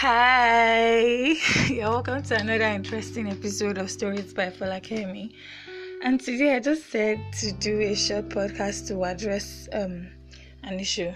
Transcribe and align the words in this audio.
Hi, 0.00 1.00
you're 1.68 1.90
welcome 1.90 2.22
to 2.22 2.36
another 2.38 2.66
interesting 2.66 3.28
episode 3.28 3.78
of 3.78 3.90
Stories 3.90 4.32
by 4.32 4.48
Falakemi. 4.48 5.32
And 6.04 6.20
today 6.20 6.54
I 6.54 6.60
just 6.60 6.88
said 6.88 7.18
to 7.40 7.50
do 7.50 7.80
a 7.80 7.96
short 7.96 8.28
podcast 8.28 8.86
to 8.86 9.04
address 9.04 9.68
um, 9.72 10.06
an 10.62 10.78
issue. 10.78 11.12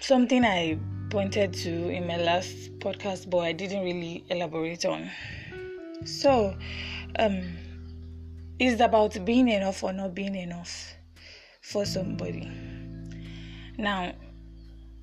Something 0.00 0.46
I 0.46 0.78
pointed 1.10 1.52
to 1.64 1.90
in 1.90 2.06
my 2.06 2.16
last 2.16 2.78
podcast, 2.78 3.28
but 3.28 3.40
I 3.40 3.52
didn't 3.52 3.84
really 3.84 4.24
elaborate 4.30 4.86
on. 4.86 5.10
So, 6.06 6.56
um, 7.18 7.42
it's 8.58 8.80
about 8.80 9.22
being 9.26 9.50
enough 9.50 9.84
or 9.84 9.92
not 9.92 10.14
being 10.14 10.36
enough 10.36 10.94
for 11.60 11.84
somebody. 11.84 12.50
Now, 13.76 14.14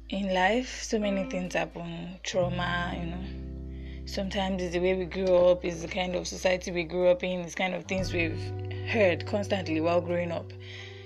in 0.09 0.33
life, 0.33 0.83
so 0.83 0.99
many 0.99 1.23
things 1.25 1.53
happen 1.53 2.19
trauma, 2.23 2.95
you 2.97 3.07
know. 3.07 4.05
Sometimes 4.05 4.61
it's 4.61 4.73
the 4.73 4.79
way 4.79 4.93
we 4.93 5.05
grew 5.05 5.35
up, 5.35 5.65
it's 5.65 5.81
the 5.81 5.87
kind 5.87 6.15
of 6.15 6.27
society 6.27 6.71
we 6.71 6.83
grew 6.83 7.07
up 7.07 7.23
in, 7.23 7.39
it's 7.39 7.55
kind 7.55 7.73
of 7.73 7.85
things 7.85 8.13
we've 8.13 8.39
heard 8.87 9.25
constantly 9.25 9.81
while 9.81 10.01
growing 10.01 10.31
up. 10.31 10.51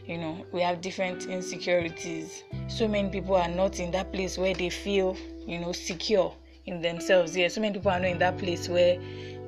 You 0.05 0.17
know, 0.17 0.45
we 0.51 0.61
have 0.61 0.81
different 0.81 1.27
insecurities. 1.27 2.43
So 2.67 2.87
many 2.87 3.09
people 3.09 3.35
are 3.35 3.47
not 3.47 3.79
in 3.79 3.91
that 3.91 4.11
place 4.11 4.37
where 4.37 4.53
they 4.53 4.69
feel, 4.69 5.15
you 5.47 5.59
know, 5.59 5.71
secure 5.71 6.35
in 6.65 6.81
themselves. 6.81 7.37
Yeah, 7.37 7.47
so 7.47 7.61
many 7.61 7.75
people 7.75 7.91
are 7.91 7.99
not 7.99 8.09
in 8.09 8.17
that 8.19 8.37
place 8.37 8.67
where 8.67 8.99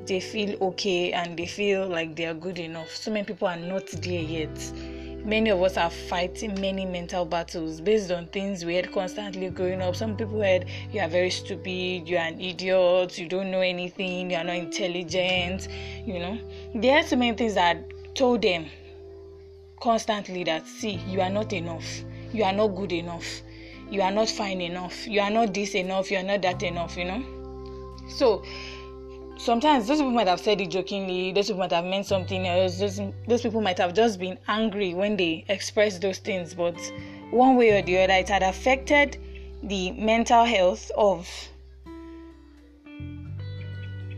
they 0.06 0.22
feel 0.22 0.58
okay 0.62 1.12
and 1.12 1.38
they 1.38 1.48
feel 1.48 1.88
like 1.88 2.16
they 2.16 2.26
are 2.26 2.34
good 2.34 2.58
enough. 2.58 2.96
So 2.96 3.12
many 3.12 3.26
people 3.26 3.50
are 3.50 3.58
not 3.58 3.88
there 3.88 4.22
yet 4.22 4.91
many 5.24 5.50
of 5.50 5.62
us 5.62 5.78
are 5.78 5.90
fighting 5.90 6.60
many 6.60 6.86
mental 6.86 7.26
battles 7.26 7.80
based 7.82 8.12
on 8.12 8.28
things 8.28 8.66
we 8.66 8.76
had 8.76 8.92
constantly 8.92 9.50
growing 9.50 9.82
up. 9.82 9.96
Some 9.96 10.16
people 10.16 10.42
heard 10.42 10.66
you 10.92 11.02
are 11.02 11.08
very 11.08 11.30
stupid, 11.30 12.08
you 12.08 12.18
are 12.18 12.28
an 12.28 12.40
idiot, 12.40 13.18
you 13.18 13.28
don't 13.28 13.52
know 13.52 13.62
anything, 13.62 14.32
you 14.32 14.38
are 14.38 14.44
not 14.44 14.56
intelligent, 14.56 15.68
you 16.06 16.20
know. 16.20 16.38
There 16.76 16.98
are 16.98 17.04
so 17.04 17.16
many 17.16 17.36
things 17.38 17.56
that 17.56 17.84
told 18.16 18.42
them 18.42 18.66
constantly 19.80 20.44
that 20.46 20.68
see, 20.68 20.96
you 21.08 21.22
are 21.22 21.30
not 21.30 21.54
enough, 21.54 22.04
you 22.34 22.44
are 22.44 22.54
not 22.54 22.68
good 22.70 22.92
enough, 22.92 23.42
you 23.90 24.02
are 24.02 24.12
not 24.12 24.30
fine 24.30 24.62
enough, 24.62 25.08
you 25.08 25.20
are 25.22 25.32
not 25.32 25.54
this 25.54 25.76
enough, 25.76 26.12
you 26.12 26.18
are 26.18 26.24
not 26.24 26.42
that 26.42 26.64
enough, 26.64 26.98
you 26.98 27.06
know. 27.06 27.24
So 28.10 28.44
sometimes 29.42 29.88
those 29.88 29.98
people 29.98 30.12
might 30.12 30.28
have 30.28 30.40
said 30.40 30.62
it 30.62 30.70
jokingly 30.70 31.32
those 31.32 31.48
people 31.48 31.60
might 31.60 31.72
have 31.72 31.86
meant 31.86 32.06
something 32.06 32.48
else 32.48 32.80
those, 32.80 33.02
those 33.28 33.42
people 33.42 33.60
might 33.60 33.78
have 33.78 33.94
just 33.94 34.20
been 34.20 34.38
angry 34.48 34.94
when 34.94 35.18
they 35.18 35.44
expressed 35.50 36.02
those 36.02 36.20
things 36.20 36.54
but 36.54 36.76
one 37.32 37.56
way 37.56 37.72
or 37.72 37.82
the 37.82 37.98
other 37.98 38.14
it 38.14 38.30
had 38.30 38.44
affected 38.44 39.18
the 39.64 39.92
mental 39.92 40.44
health 40.44 40.92
of 40.96 41.28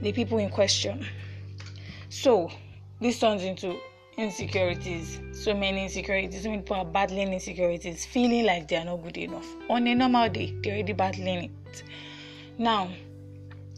the 0.02 0.12
people 0.12 0.38
in 0.38 0.50
question. 0.50 1.06
So 2.10 2.52
this 3.00 3.20
turns 3.20 3.44
into 3.44 3.78
insecurities 4.16 5.20
so 5.32 5.56
many 5.56 5.86
insecurities 5.86 6.44
so 6.44 6.50
many 6.50 6.62
people 6.62 6.78
are 6.78 6.86
battling 6.86 7.34
insecurities 7.34 8.06
feeling 8.06 8.46
like 8.46 8.68
they 8.68 8.76
are 8.76 8.86
not 8.86 8.98
good 8.98 9.18
enough. 9.18 9.48
On 9.70 9.88
a 9.88 9.96
normal 9.96 10.30
day 10.30 10.54
they're 10.62 10.74
already 10.74 10.94
battling 10.94 11.44
it. 11.46 11.84
Now 12.58 12.90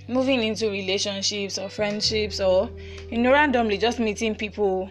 moving 0.07 0.43
into 0.43 0.69
relationships 0.69 1.57
or 1.57 1.69
friendships 1.69 2.39
or 2.39 2.69
you 3.09 3.17
know 3.17 3.31
randomly 3.31 3.77
just 3.77 3.99
meeting 3.99 4.35
people 4.35 4.89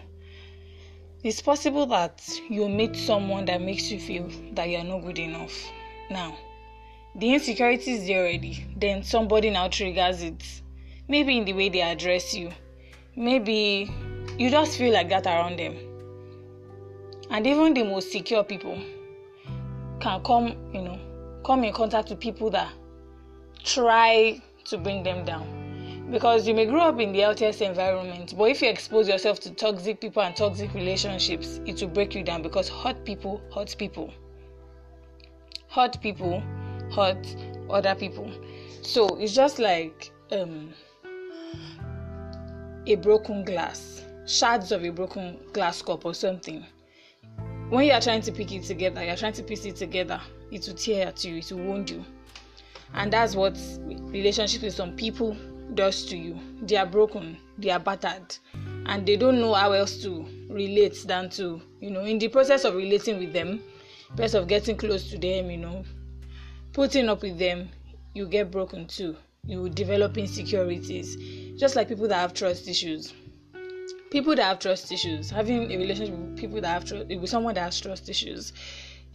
it's 1.23 1.41
possible 1.41 1.87
that 1.87 2.21
you 2.49 2.69
meet 2.69 2.95
someone 2.95 3.45
that 3.45 3.59
makes 3.59 3.89
you 3.89 3.99
feel 3.99 4.29
that 4.53 4.69
you're 4.69 4.83
not 4.83 4.99
good 4.99 5.17
enough. 5.17 5.53
Now 6.11 6.37
the 7.15 7.33
insecurity 7.33 7.93
is 7.93 8.05
there 8.05 8.19
already 8.19 8.65
then 8.77 9.03
somebody 9.03 9.49
now 9.49 9.67
triggers 9.67 10.21
it. 10.21 10.43
Maybe 11.07 11.37
in 11.37 11.45
the 11.45 11.53
way 11.53 11.69
they 11.69 11.81
address 11.81 12.33
you. 12.35 12.51
Maybe 13.15 13.91
you 14.37 14.49
just 14.49 14.77
feel 14.77 14.93
like 14.93 15.09
that 15.09 15.25
around 15.25 15.57
them. 15.57 15.77
And 17.31 17.47
even 17.47 17.73
the 17.73 17.83
most 17.83 18.11
secure 18.11 18.43
people 18.43 18.77
can 19.99 20.21
come 20.23 20.55
you 20.73 20.81
know 20.83 20.99
come 21.43 21.63
in 21.63 21.73
contact 21.73 22.09
with 22.09 22.19
people 22.19 22.51
that 22.51 22.71
try 23.63 24.39
to 24.65 24.77
bring 24.77 25.03
them 25.03 25.25
down. 25.25 25.65
Because 26.11 26.47
you 26.47 26.53
may 26.53 26.65
grow 26.65 26.81
up 26.81 26.99
in 26.99 27.13
the 27.13 27.21
healthiest 27.21 27.61
environment, 27.61 28.35
but 28.37 28.45
if 28.45 28.61
you 28.61 28.69
expose 28.69 29.07
yourself 29.07 29.39
to 29.41 29.51
toxic 29.51 29.99
people 29.99 30.21
and 30.21 30.35
toxic 30.35 30.73
relationships, 30.73 31.59
it 31.65 31.81
will 31.81 31.89
break 31.89 32.13
you 32.13 32.23
down 32.23 32.41
because 32.41 32.69
hurt 32.69 33.03
people 33.05 33.41
hurt 33.53 33.75
people. 33.77 34.13
Hurt 35.67 35.99
people 36.01 36.43
hurt 36.95 37.35
other 37.69 37.95
people. 37.95 38.31
So 38.83 39.07
it's 39.15 39.33
just 39.33 39.57
like 39.57 40.11
um, 40.31 40.69
a 42.85 42.95
broken 42.95 43.43
glass, 43.43 44.03
shards 44.27 44.71
of 44.71 44.83
a 44.85 44.91
broken 44.91 45.39
glass 45.53 45.81
cup 45.81 46.05
or 46.05 46.13
something. 46.13 46.63
When 47.69 47.85
you 47.85 47.93
are 47.93 48.01
trying 48.01 48.21
to 48.21 48.31
pick 48.31 48.51
it 48.51 48.63
together, 48.63 49.03
you're 49.03 49.15
trying 49.15 49.33
to 49.33 49.43
piece 49.43 49.65
it 49.65 49.75
together, 49.75 50.21
it 50.51 50.67
will 50.67 50.75
tear 50.75 51.07
at 51.07 51.25
you, 51.25 51.37
it 51.37 51.51
will 51.51 51.63
wound 51.63 51.89
you 51.89 52.05
and 52.95 53.13
that's 53.13 53.35
what 53.35 53.57
relationship 54.11 54.61
with 54.61 54.73
some 54.73 54.95
people 54.95 55.37
does 55.73 56.05
to 56.05 56.17
you. 56.17 56.39
They 56.61 56.77
are 56.77 56.85
broken 56.85 57.37
they 57.57 57.69
are 57.69 57.79
battered 57.79 58.37
and 58.87 59.05
they 59.05 59.15
don't 59.15 59.39
know 59.39 59.53
how 59.53 59.71
else 59.71 60.01
to 60.03 60.25
relate 60.49 60.97
than 61.05 61.29
to 61.29 61.61
you 61.79 61.89
know 61.89 62.01
in 62.01 62.19
the 62.19 62.27
process 62.27 62.65
of 62.65 62.75
relating 62.75 63.19
with 63.19 63.33
them 63.33 63.61
process 64.15 64.33
of 64.35 64.47
getting 64.47 64.77
close 64.77 65.09
to 65.09 65.17
them 65.17 65.49
you 65.49 65.57
know 65.57 65.83
putting 66.73 67.09
up 67.09 67.21
with 67.21 67.37
them 67.39 67.69
you 68.13 68.25
get 68.27 68.49
broken 68.49 68.87
too. 68.87 69.15
You 69.45 69.69
develop 69.69 70.17
insecurities 70.17 71.57
just 71.59 71.75
like 71.75 71.89
people 71.89 72.07
that 72.07 72.15
have 72.15 72.33
trust 72.33 72.67
issues. 72.67 73.13
People 74.09 74.35
that 74.35 74.43
have 74.43 74.59
trust 74.59 74.91
issues 74.91 75.29
having 75.29 75.71
a 75.71 75.77
relationship 75.77 76.15
with 76.15 76.37
people 76.37 76.61
that 76.61 76.67
have 76.67 76.85
trust 76.85 77.07
with 77.07 77.29
someone 77.29 77.55
that 77.55 77.61
has 77.61 77.79
trust 77.79 78.09
issues 78.09 78.53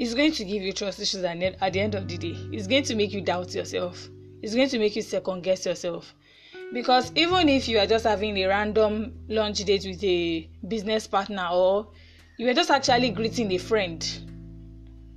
it's 0.00 0.14
going 0.14 0.32
to 0.32 0.44
give 0.46 0.62
you 0.62 0.72
trust 0.72 0.98
issues 0.98 1.22
at 1.24 1.38
the 1.38 1.80
end 1.80 1.94
of 1.94 2.08
the 2.08 2.16
day. 2.16 2.34
It's 2.52 2.66
going 2.66 2.84
to 2.84 2.94
make 2.94 3.12
you 3.12 3.20
doubt 3.20 3.54
yourself. 3.54 4.08
It's 4.40 4.54
going 4.54 4.70
to 4.70 4.78
make 4.78 4.96
you 4.96 5.02
second 5.02 5.42
guess 5.42 5.66
yourself. 5.66 6.14
Because 6.72 7.12
even 7.14 7.50
if 7.50 7.68
you 7.68 7.78
are 7.78 7.86
just 7.86 8.06
having 8.06 8.34
a 8.38 8.46
random 8.46 9.12
lunch 9.28 9.62
date 9.64 9.84
with 9.84 10.02
a 10.02 10.48
business 10.66 11.06
partner 11.06 11.48
or 11.52 11.88
you 12.38 12.48
are 12.48 12.54
just 12.54 12.70
actually 12.70 13.10
greeting 13.10 13.52
a 13.52 13.58
friend 13.58 14.00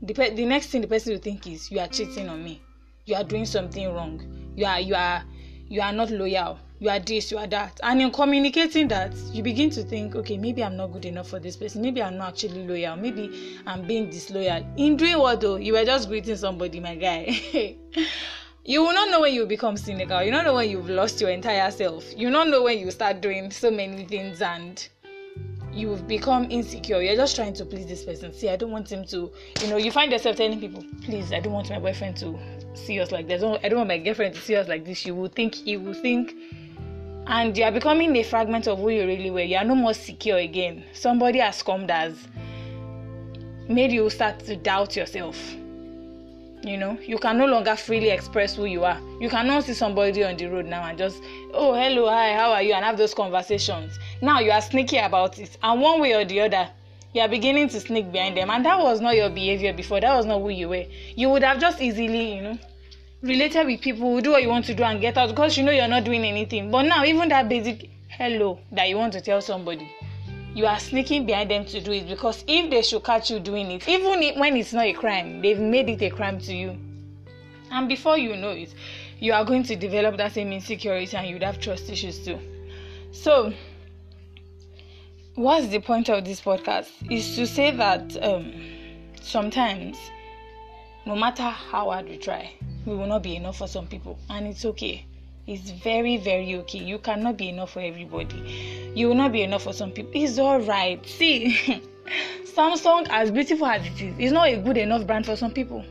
the, 0.01 0.13
pe- 0.13 0.35
the 0.35 0.45
next 0.45 0.67
thing 0.67 0.81
the 0.81 0.87
person 0.87 1.13
will 1.13 1.19
think 1.19 1.47
is 1.47 1.71
you 1.71 1.79
are 1.79 1.87
cheating 1.87 2.27
on 2.27 2.43
me. 2.43 2.61
You 3.05 3.15
are 3.15 3.23
doing 3.23 3.45
something 3.45 3.87
wrong. 3.93 4.21
You 4.55 4.65
are 4.65 4.81
you 4.81 4.95
are 4.95 5.23
you 5.69 5.79
are 5.79 5.93
not 5.93 6.09
loyal 6.11 6.59
you 6.83 6.89
are 6.89 6.99
this 6.99 7.31
you 7.31 7.37
are 7.37 7.47
that. 7.47 7.79
And 7.81 8.01
in 8.01 8.11
communicating 8.11 8.89
that 8.89 9.15
you 9.31 9.41
begin 9.41 9.69
to 9.69 9.83
think 9.83 10.15
okay 10.17 10.37
maybe 10.37 10.61
i'm 10.61 10.75
not 10.75 10.87
good 10.91 11.05
enough 11.05 11.29
for 11.29 11.39
this 11.39 11.55
person. 11.55 11.81
Maybe 11.81 12.03
i'm 12.03 12.17
not 12.17 12.33
actually 12.33 12.67
loyal. 12.67 12.97
Maybe 12.97 13.57
i'm 13.65 13.87
being 13.87 14.09
disloyal. 14.09 14.65
In 14.75 14.97
doing 14.97 15.17
what 15.17 15.39
though 15.39 15.55
you 15.55 15.73
were 15.73 15.85
just 15.85 16.09
greeting 16.09 16.35
somebody 16.35 16.79
my 16.79 16.95
guy. 16.95 17.77
You 18.65 18.81
will 18.81 18.93
not 18.93 19.09
know 19.09 19.19
when 19.19 19.33
you 19.33 19.45
become 19.45 19.75
cynical. 19.75 20.23
You 20.23 20.31
don't 20.31 20.45
know 20.45 20.53
when 20.53 20.69
you've 20.69 20.89
lost 20.89 21.19
your 21.19 21.29
entire 21.31 21.69
self. 21.69 22.05
You 22.15 22.31
don't 22.31 22.49
know 22.49 22.63
when 22.63 22.79
you 22.79 22.91
start 22.91 23.19
doing 23.19 23.51
so 23.51 23.69
many 23.69 24.05
things 24.05 24.41
and 24.41 24.87
you've 25.73 26.07
become 26.07 26.49
insecure. 26.49 27.01
You're 27.01 27.17
just 27.17 27.35
trying 27.35 27.55
to 27.55 27.65
please 27.65 27.87
this 27.87 28.05
person. 28.05 28.33
See 28.33 28.49
i 28.49 28.55
don't 28.55 28.71
want 28.71 28.89
him 28.89 29.05
to 29.07 29.31
you 29.61 29.67
know 29.67 29.77
you 29.77 29.91
find 29.91 30.11
yourself 30.11 30.37
telling 30.37 30.59
people 30.59 30.83
please 31.03 31.31
i 31.31 31.39
don't 31.39 31.53
want 31.53 31.69
my 31.69 31.79
boyfriend 31.79 32.15
to 32.17 32.37
see 32.75 32.99
us 32.99 33.11
like 33.11 33.27
this. 33.27 33.43
I 33.43 33.69
don't 33.69 33.79
want 33.79 33.87
my 33.87 33.97
girlfriend 33.97 34.35
to 34.35 34.41
see 34.41 34.55
us 34.55 34.67
like 34.67 34.85
this. 34.85 35.05
You 35.05 35.15
will 35.15 35.29
think 35.29 35.55
he 35.55 35.77
will 35.77 35.93
think 35.93 36.35
and 37.27 37.57
you 37.57 37.63
are 37.63 37.71
becoming 37.71 38.15
a 38.17 38.23
fragment 38.23 38.67
of 38.67 38.79
who 38.79 38.89
you 38.89 39.05
really 39.05 39.31
were. 39.31 39.41
You 39.41 39.57
are 39.57 39.63
no 39.63 39.75
more 39.75 39.93
secure 39.93 40.37
again. 40.37 40.83
Somebody 40.93 41.39
has 41.39 41.63
come 41.63 41.87
that 41.87 42.11
made 43.69 43.91
you 43.91 44.09
start 44.09 44.39
to 44.41 44.55
doubt 44.55 44.95
yourself. 44.95 45.37
You 46.63 46.77
know, 46.77 46.97
you 47.01 47.17
can 47.17 47.37
no 47.37 47.45
longer 47.45 47.75
freely 47.75 48.09
express 48.09 48.55
who 48.55 48.65
you 48.65 48.85
are. 48.85 48.99
You 49.19 49.29
cannot 49.29 49.65
see 49.65 49.73
somebody 49.73 50.23
on 50.23 50.37
the 50.37 50.47
road 50.47 50.65
now 50.65 50.83
and 50.83 50.97
just, 50.97 51.21
oh, 51.53 51.73
hello, 51.73 52.07
hi, 52.07 52.33
how 52.33 52.53
are 52.53 52.61
you? 52.61 52.73
And 52.73 52.85
have 52.85 52.97
those 52.97 53.13
conversations. 53.13 53.99
Now 54.21 54.39
you 54.39 54.51
are 54.51 54.61
sneaky 54.61 54.97
about 54.97 55.39
it. 55.39 55.57
And 55.61 55.81
one 55.81 55.99
way 55.99 56.13
or 56.13 56.23
the 56.23 56.39
other, 56.41 56.69
you 57.13 57.21
are 57.21 57.27
beginning 57.27 57.67
to 57.69 57.79
sneak 57.81 58.11
behind 58.11 58.37
them. 58.37 58.49
And 58.49 58.65
that 58.65 58.79
was 58.79 59.01
not 59.01 59.15
your 59.15 59.29
behavior 59.29 59.73
before. 59.73 59.99
That 59.99 60.15
was 60.15 60.25
not 60.25 60.39
who 60.39 60.49
you 60.49 60.69
were. 60.69 60.85
You 61.15 61.29
would 61.31 61.43
have 61.43 61.59
just 61.59 61.81
easily, 61.81 62.35
you 62.35 62.41
know, 62.41 62.57
related 63.23 63.65
with 63.65 63.81
people, 63.81 64.19
do 64.19 64.31
what 64.31 64.43
you 64.43 64.49
want 64.49 64.65
to 64.65 64.75
do 64.75 64.83
and 64.83 64.99
get 64.99 65.17
out 65.17 65.29
because 65.29 65.57
you 65.57 65.63
know 65.63 65.71
you're 65.71 65.87
not 65.87 66.03
doing 66.03 66.23
anything. 66.25 66.69
But 66.69 66.83
now, 66.83 67.05
even 67.05 67.29
that 67.29 67.47
basic 67.47 67.89
hello 68.09 68.59
that 68.73 68.89
you 68.89 68.97
want 68.97 69.13
to 69.13 69.21
tell 69.21 69.41
somebody, 69.41 69.89
you 70.53 70.65
are 70.65 70.79
sneaking 70.79 71.25
behind 71.25 71.49
them 71.49 71.65
to 71.65 71.81
do 71.81 71.93
it 71.93 72.07
because 72.07 72.43
if 72.47 72.69
they 72.69 72.81
should 72.81 73.03
catch 73.03 73.31
you 73.31 73.39
doing 73.39 73.71
it, 73.71 73.87
even 73.87 74.39
when 74.39 74.57
it's 74.57 74.73
not 74.73 74.85
a 74.85 74.93
crime, 74.93 75.41
they've 75.41 75.59
made 75.59 75.89
it 75.89 76.01
a 76.01 76.09
crime 76.09 76.37
to 76.39 76.53
you. 76.53 76.77
And 77.71 77.87
before 77.87 78.17
you 78.17 78.35
know 78.35 78.51
it, 78.51 78.73
you 79.19 79.33
are 79.33 79.45
going 79.45 79.63
to 79.63 79.75
develop 79.75 80.17
that 80.17 80.33
same 80.33 80.51
insecurity 80.51 81.15
and 81.15 81.27
you'd 81.27 81.43
have 81.43 81.59
trust 81.59 81.89
issues 81.89 82.19
too. 82.19 82.37
So, 83.13 83.53
what's 85.35 85.67
the 85.67 85.79
point 85.79 86.09
of 86.09 86.25
this 86.25 86.41
podcast? 86.41 86.89
Is 87.09 87.35
to 87.37 87.47
say 87.47 87.71
that 87.71 88.21
um, 88.21 88.53
sometimes, 89.21 89.97
no 91.05 91.15
matter 91.15 91.43
how 91.43 91.91
hard 91.91 92.07
we 92.07 92.17
try, 92.17 92.53
we 92.85 92.95
will 92.95 93.07
not 93.07 93.23
be 93.23 93.35
enough 93.35 93.57
for 93.57 93.67
some 93.67 93.87
people, 93.87 94.17
and 94.29 94.47
it's 94.47 94.65
okay. 94.65 95.05
It's 95.45 95.71
very, 95.71 96.17
very 96.17 96.55
okay. 96.55 96.79
You 96.79 96.99
cannot 96.99 97.35
be 97.35 97.49
enough 97.49 97.73
for 97.73 97.81
everybody. 97.81 98.91
You 98.95 99.09
will 99.09 99.15
not 99.15 99.33
be 99.33 99.41
enough 99.41 99.63
for 99.63 99.73
some 99.73 99.91
people. 99.91 100.11
It's 100.15 100.39
all 100.39 100.61
right. 100.61 101.05
See, 101.05 101.57
Samsung, 102.45 103.07
as 103.09 103.29
beautiful 103.29 103.67
as 103.67 103.85
it 103.85 104.01
is, 104.01 104.17
is 104.17 104.31
not 104.31 104.47
a 104.47 104.57
good 104.57 104.77
enough 104.77 105.05
brand 105.05 105.25
for 105.25 105.35
some 105.35 105.51
people. 105.51 105.83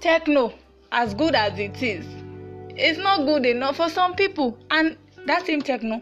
Techno, 0.00 0.52
as 0.92 1.14
good 1.14 1.34
as 1.34 1.58
it 1.58 1.82
is, 1.82 2.06
it's 2.76 2.98
not 2.98 3.24
good 3.26 3.44
enough 3.44 3.76
for 3.76 3.88
some 3.88 4.14
people. 4.14 4.56
And 4.70 4.96
that 5.26 5.44
same 5.44 5.62
Techno 5.62 6.00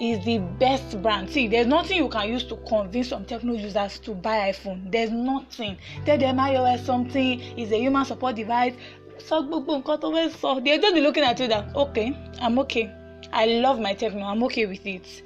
is 0.00 0.24
the 0.24 0.38
best 0.38 1.00
brand. 1.02 1.28
See, 1.30 1.48
there's 1.48 1.66
nothing 1.66 1.96
you 1.96 2.08
can 2.08 2.28
use 2.28 2.44
to 2.44 2.56
convince 2.68 3.08
some 3.08 3.24
techno 3.24 3.54
users 3.54 3.98
to 4.00 4.14
buy 4.14 4.52
iPhone. 4.52 4.90
There's 4.90 5.10
nothing. 5.10 5.76
Tell 6.04 6.18
them 6.18 6.36
iOS 6.36 6.84
something 6.84 7.40
is 7.58 7.72
a 7.72 7.78
human 7.78 8.04
support 8.04 8.36
device. 8.36 8.74
So 9.18 9.42
gbogbo 9.42 9.82
nǹkan 9.82 10.00
tó 10.00 10.12
fẹ́ 10.12 10.30
sọ. 10.30 10.64
They're 10.64 10.78
just 10.78 10.94
be 10.94 11.00
looking 11.00 11.24
at 11.24 11.40
you 11.40 11.48
that 11.48 11.74
okay, 11.74 12.16
I'm 12.40 12.58
okay. 12.60 12.90
I 13.32 13.46
love 13.46 13.80
my 13.80 13.92
techno. 13.94 14.22
I'm 14.24 14.42
okay 14.44 14.66
with 14.66 14.86
it. 14.86 15.22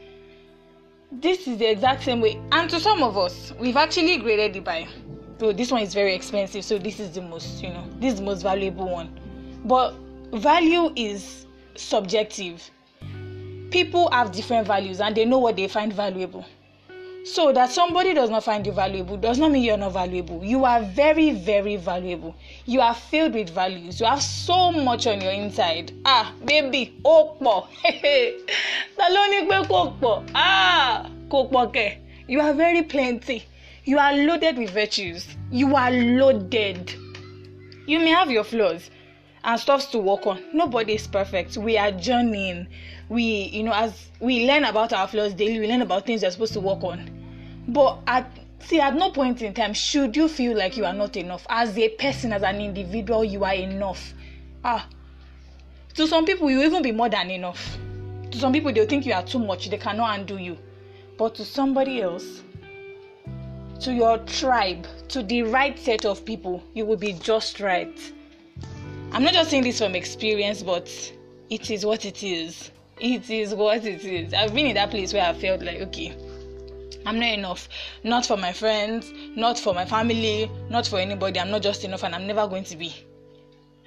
This 1.13 1.47
is 1.47 1.59
the 1.59 1.67
exact 1.71 2.03
same 2.05 2.23
way. 2.23 2.41
And 2.53 2.71
to 2.71 2.81
some 2.81 3.03
of 3.03 3.19
us, 3.19 3.53
we've 3.61 3.77
actually 3.77 4.17
graded 4.17 4.57
it 4.57 4.65
by. 4.65 4.89
So 5.39 5.53
this 5.53 5.71
one 5.71 5.83
is 5.83 5.93
very 5.93 6.15
expensive. 6.15 6.65
So 6.65 6.79
this 6.79 6.99
is 6.99 7.11
the 7.11 7.21
most, 7.21 7.63
you 7.63 7.69
know, 7.69 7.85
this 8.01 8.15
is 8.15 8.21
the 8.21 8.25
most 8.25 8.43
valuable 8.43 8.89
one. 8.89 9.11
But 9.67 9.95
value 10.33 10.91
is 10.97 11.47
subjective 11.75 12.71
people 13.73 14.11
have 14.13 14.31
different 14.33 14.67
values 14.67 15.01
and 15.01 15.17
they 15.17 15.25
know 15.25 15.39
what 15.39 15.57
they 15.57 15.67
find 15.67 15.93
valuable. 15.93 16.45
So 17.25 17.53
that 17.53 17.71
somebody 17.71 18.15
does 18.15 18.31
not 18.31 18.43
find 18.45 18.67
you 18.67 18.73
valuable 18.73 19.17
does 19.17 19.39
not 19.39 19.53
mean 19.53 19.63
you're 19.63 19.77
not 19.77 19.93
valuable. 19.93 20.45
You 20.45 20.65
are 20.65 20.83
very, 20.83 21.31
very 21.31 21.77
valuable. 21.77 22.35
You 22.67 22.81
are 22.81 22.95
filled 22.95 23.35
with 23.35 23.51
values. 23.51 24.01
You 24.01 24.07
have 24.07 24.23
so 24.23 24.73
much 24.73 25.07
on 25.07 25.21
your 25.21 25.31
inside. 25.33 25.93
Ah, 26.05 26.35
baby, 26.45 26.95
ó 27.05 27.39
pọ̀. 27.39 27.67
Ta 28.97 29.09
ló 29.09 29.23
ní? 29.31 30.29
Ah, 30.35 31.09
kò 31.31 31.49
pọ̀. 31.51 31.97
You 32.29 32.41
are 32.41 32.53
very 32.55 32.83
plenty. 32.83 33.45
You 33.85 33.99
are 33.99 34.13
loaded 34.17 34.59
with 34.59 34.71
virtues. 34.71 35.27
You 35.51 35.77
are 35.77 35.91
loaded. 35.93 36.93
You 37.87 37.99
may 38.01 38.11
have 38.11 38.31
your 38.31 38.45
flaws 38.45 38.91
and 39.45 39.59
stuffs 39.61 39.87
to 39.87 39.99
work 39.99 40.27
on. 40.27 40.41
Nobody 40.53 40.95
is 40.95 41.07
perfect. 41.07 41.57
We 41.57 41.77
are 41.79 41.93
journeying. 41.93 42.67
We, 43.13 43.25
you 43.53 43.63
know, 43.63 43.75
as 43.75 44.09
we 44.21 44.47
learn 44.47 44.65
about 44.65 44.95
our 44.95 45.07
flaws 45.07 45.35
daily, 45.35 45.61
we 45.61 45.67
learn 45.67 45.83
about 45.83 46.07
things 46.07 46.23
we're 46.23 46.31
supposed 46.31 46.55
to 46.55 46.61
work 46.61 46.83
on. 46.83 47.11
But 47.69 47.99
at 48.07 48.27
see, 48.61 48.81
at 48.81 48.95
no 48.95 49.11
point 49.11 49.43
in 49.43 49.53
time 49.53 49.75
should 49.75 50.17
you 50.17 50.29
feel 50.29 50.57
like 50.57 50.79
you 50.79 50.87
are 50.87 50.95
not 50.95 51.15
enough. 51.19 51.47
As 51.51 51.77
a 51.77 51.91
person, 51.91 52.33
as 52.33 52.43
an 52.43 52.59
individual, 52.63 53.23
you 53.23 53.45
are 53.45 53.53
enough. 53.53 54.15
Ah, 54.65 54.89
to 55.93 56.07
some 56.07 56.25
people, 56.25 56.51
you 56.51 56.63
even 56.63 56.83
be 56.83 56.91
more 56.91 57.11
than 57.11 57.31
enough. 57.31 57.77
To 58.31 58.39
some 58.39 58.51
people, 58.51 58.73
they'll 58.73 58.87
think 58.87 59.05
you 59.05 59.13
are 59.13 59.23
too 59.23 59.41
much. 59.41 59.69
They 59.69 59.77
cannot 59.77 60.19
undo 60.19 60.39
you. 60.39 60.57
But 61.19 61.35
to 61.35 61.45
somebody 61.45 62.01
else, 62.01 62.43
to 63.81 63.93
your 63.93 64.17
tribe, 64.21 64.87
to 65.09 65.23
the 65.23 65.43
right 65.43 65.79
set 65.79 66.07
of 66.07 66.25
people, 66.25 66.63
you 66.73 66.87
will 66.87 66.97
be 66.97 67.13
just 67.13 67.61
right. 67.61 68.01
I'm 69.13 69.23
not 69.23 69.35
just 69.35 69.51
saying 69.51 69.65
this 69.65 69.81
from 69.81 69.95
experience, 69.95 70.63
but 70.63 70.89
it 71.51 71.71
is 71.71 71.85
what 71.85 72.07
it 72.07 72.23
is. 72.23 72.71
It 73.03 73.29
is 73.31 73.53
what 73.53 73.85
it 73.85 74.05
is. 74.05 74.33
I've 74.33 74.55
been 74.55 74.67
in 74.67 74.75
that 74.75 74.91
place 74.91 75.13
where 75.13 75.25
I 75.25 75.33
felt 75.33 75.61
like, 75.61 75.81
okay, 75.81 76.15
I'm 77.05 77.19
not 77.19 77.33
enough. 77.33 77.69
Not 78.05 78.25
for 78.25 78.37
my 78.37 78.53
friends, 78.53 79.13
not 79.35 79.59
for 79.59 79.75
my 79.75 79.85
family, 79.85 80.49
not 80.71 80.87
for 80.87 81.01
anybody. 81.01 81.41
I'm 81.41 81.51
not 81.51 81.63
just 81.63 81.83
enough, 81.83 82.05
and 82.05 82.15
I'm 82.15 82.29
never 82.29 82.47
going 82.47 82.63
to 82.63 82.77
be. 82.77 82.95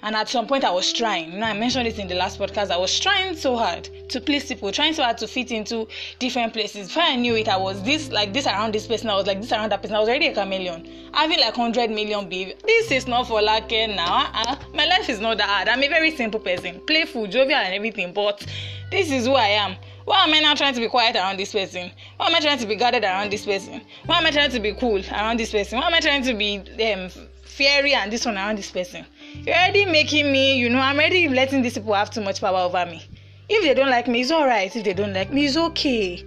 And 0.03 0.17
at 0.17 0.27
some 0.27 0.47
point, 0.47 0.65
I 0.65 0.71
was 0.71 0.91
trying. 0.91 1.31
You 1.31 1.39
know, 1.39 1.45
I 1.45 1.57
mentioned 1.57 1.85
this 1.85 1.97
in 1.97 2.09
the 2.09 2.15
last 2.15 2.37
podcast. 2.37 2.71
I 2.71 2.77
was 2.77 2.99
trying 2.99 3.37
so 3.37 3.55
hard 3.55 3.89
to 4.09 4.19
please 4.19 4.49
people, 4.49 4.69
trying 4.73 4.93
so 4.93 5.03
hard 5.03 5.17
to 5.19 5.27
fit 5.29 5.49
into 5.49 5.87
different 6.19 6.51
places. 6.51 6.89
Before 6.89 7.03
I 7.03 7.15
knew 7.15 7.35
it, 7.37 7.47
I 7.47 7.55
was 7.55 7.81
this 7.83 8.11
like 8.11 8.33
this 8.33 8.45
around 8.45 8.73
this 8.73 8.85
person. 8.85 9.09
I 9.09 9.15
was 9.15 9.27
like 9.27 9.41
this 9.41 9.53
around 9.53 9.71
that 9.71 9.81
person. 9.81 9.95
I 9.95 9.99
was 10.01 10.09
already 10.09 10.27
a 10.27 10.33
chameleon. 10.33 10.85
Having 11.13 11.39
like 11.39 11.55
hundred 11.55 11.89
million 11.89 12.27
babe. 12.27 12.57
This 12.65 12.91
is 12.91 13.07
not 13.07 13.29
for 13.29 13.41
like 13.41 13.71
now. 13.71 14.29
Uh-uh. 14.33 14.57
My 14.73 14.85
life 14.85 15.07
is 15.09 15.21
not 15.21 15.37
that 15.37 15.47
hard. 15.47 15.69
I'm 15.69 15.81
a 15.81 15.87
very 15.87 16.11
simple 16.11 16.41
person, 16.41 16.81
playful, 16.85 17.27
jovial, 17.27 17.59
and 17.59 17.73
everything. 17.73 18.11
But 18.11 18.45
this 18.91 19.11
is 19.11 19.25
who 19.25 19.33
I 19.33 19.47
am. 19.47 19.75
Why 20.05 20.23
am 20.23 20.33
I 20.33 20.39
now 20.39 20.53
trying 20.53 20.75
to 20.75 20.79
be 20.79 20.87
quiet 20.87 21.15
around 21.15 21.37
this 21.37 21.51
person? 21.51 21.91
Why 22.17 22.27
am 22.27 22.35
I 22.35 22.39
trying 22.39 22.59
to 22.59 22.67
be 22.67 22.75
guarded 22.75 23.03
around 23.03 23.31
this 23.31 23.45
person? 23.45 23.81
Why 24.05 24.19
am 24.19 24.25
I 24.27 24.31
trying 24.31 24.51
to 24.51 24.59
be 24.59 24.73
cool 24.73 25.01
around 25.11 25.39
this 25.39 25.51
person? 25.51 25.79
Why 25.79 25.87
am 25.87 25.93
I 25.93 25.99
trying 25.99 26.23
to 26.23 26.33
be 26.35 26.57
um, 26.93 27.09
fiery 27.43 27.93
and 27.95 28.11
this 28.11 28.25
one 28.25 28.35
around 28.35 28.59
this 28.59 28.69
person? 28.69 29.03
You're 29.33 29.55
already 29.55 29.85
making 29.85 30.31
me, 30.31 30.57
you 30.59 30.69
know, 30.69 30.79
I'm 30.79 30.97
already 30.97 31.27
letting 31.27 31.63
these 31.63 31.73
people 31.73 31.95
have 31.95 32.11
too 32.11 32.21
much 32.21 32.39
power 32.39 32.59
over 32.59 32.85
me. 32.85 33.03
If 33.49 33.63
they 33.63 33.73
don't 33.73 33.89
like 33.89 34.07
me, 34.07 34.21
it's 34.21 34.31
alright. 34.31 34.75
If 34.75 34.83
they 34.83 34.93
don't 34.93 35.13
like 35.13 35.33
me, 35.33 35.45
it's 35.45 35.57
okay. 35.57 36.23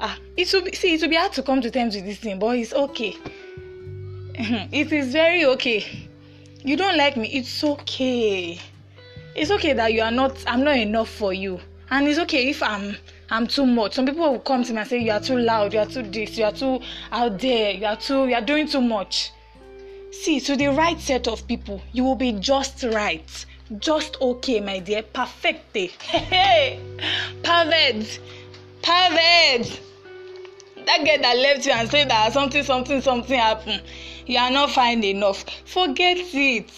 Ah, 0.00 0.18
it 0.36 0.52
will 0.52 0.62
be 0.62 0.72
see, 0.72 0.94
it 0.94 1.02
will 1.02 1.08
be 1.08 1.16
hard 1.16 1.32
to 1.34 1.42
come 1.42 1.60
to 1.60 1.70
terms 1.70 1.94
with 1.94 2.04
this 2.04 2.18
thing, 2.18 2.38
but 2.38 2.56
it's 2.58 2.72
okay. 2.72 3.16
it 4.34 4.92
is 4.92 5.12
very 5.12 5.44
okay. 5.44 6.08
You 6.64 6.76
don't 6.76 6.96
like 6.96 7.16
me, 7.16 7.28
it's 7.28 7.62
okay. 7.62 8.58
It's 9.34 9.50
okay 9.50 9.72
that 9.74 9.92
you 9.92 10.02
are 10.02 10.10
not 10.10 10.42
I'm 10.46 10.64
not 10.64 10.76
enough 10.76 11.08
for 11.08 11.32
you. 11.32 11.60
And 11.92 12.08
it's 12.08 12.18
okay 12.20 12.48
if 12.48 12.62
I'm 12.62 12.96
I'm 13.28 13.46
too 13.46 13.66
much. 13.66 13.92
Some 13.92 14.06
people 14.06 14.32
will 14.32 14.38
come 14.38 14.64
to 14.64 14.72
me 14.72 14.78
and 14.78 14.88
say 14.88 14.98
you 14.98 15.12
are 15.12 15.20
too 15.20 15.36
loud, 15.36 15.74
you 15.74 15.78
are 15.78 15.84
too 15.84 16.02
this, 16.02 16.38
you 16.38 16.44
are 16.44 16.52
too 16.52 16.80
out 17.12 17.38
there, 17.38 17.72
you 17.72 17.84
are 17.84 17.96
too 17.96 18.28
you 18.28 18.34
are 18.34 18.40
doing 18.40 18.66
too 18.66 18.80
much. 18.80 19.30
See, 20.10 20.40
to 20.40 20.56
the 20.56 20.68
right 20.68 20.98
set 20.98 21.28
of 21.28 21.46
people, 21.46 21.82
you 21.92 22.02
will 22.04 22.14
be 22.14 22.32
just 22.32 22.82
right. 22.82 23.46
Just 23.78 24.16
okay, 24.22 24.60
my 24.60 24.78
dear. 24.78 25.02
Perfecte. 25.02 25.90
Hey, 26.00 26.80
perfect. 27.42 28.20
Perfect. 28.82 29.82
That 30.86 31.04
girl 31.04 31.18
that 31.20 31.36
left 31.36 31.66
you 31.66 31.72
and 31.72 31.90
said 31.90 32.08
that 32.08 32.32
something, 32.32 32.62
something, 32.62 33.02
something 33.02 33.38
happened. 33.38 33.82
You 34.24 34.38
are 34.38 34.50
not 34.50 34.70
fine 34.70 35.04
enough. 35.04 35.44
Forget 35.66 36.16
it. 36.18 36.70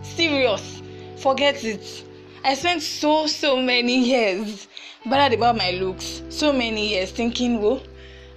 Serious. 0.00 0.80
Forget 1.18 1.62
it. 1.62 2.04
I 2.42 2.54
spent 2.54 2.80
so, 2.80 3.26
so 3.26 3.60
many 3.60 3.98
years 3.98 4.66
bothered 5.04 5.34
about 5.34 5.58
my 5.58 5.72
looks. 5.72 6.22
So 6.30 6.52
many 6.52 6.88
years 6.88 7.10
thinking, 7.10 7.60
well, 7.60 7.82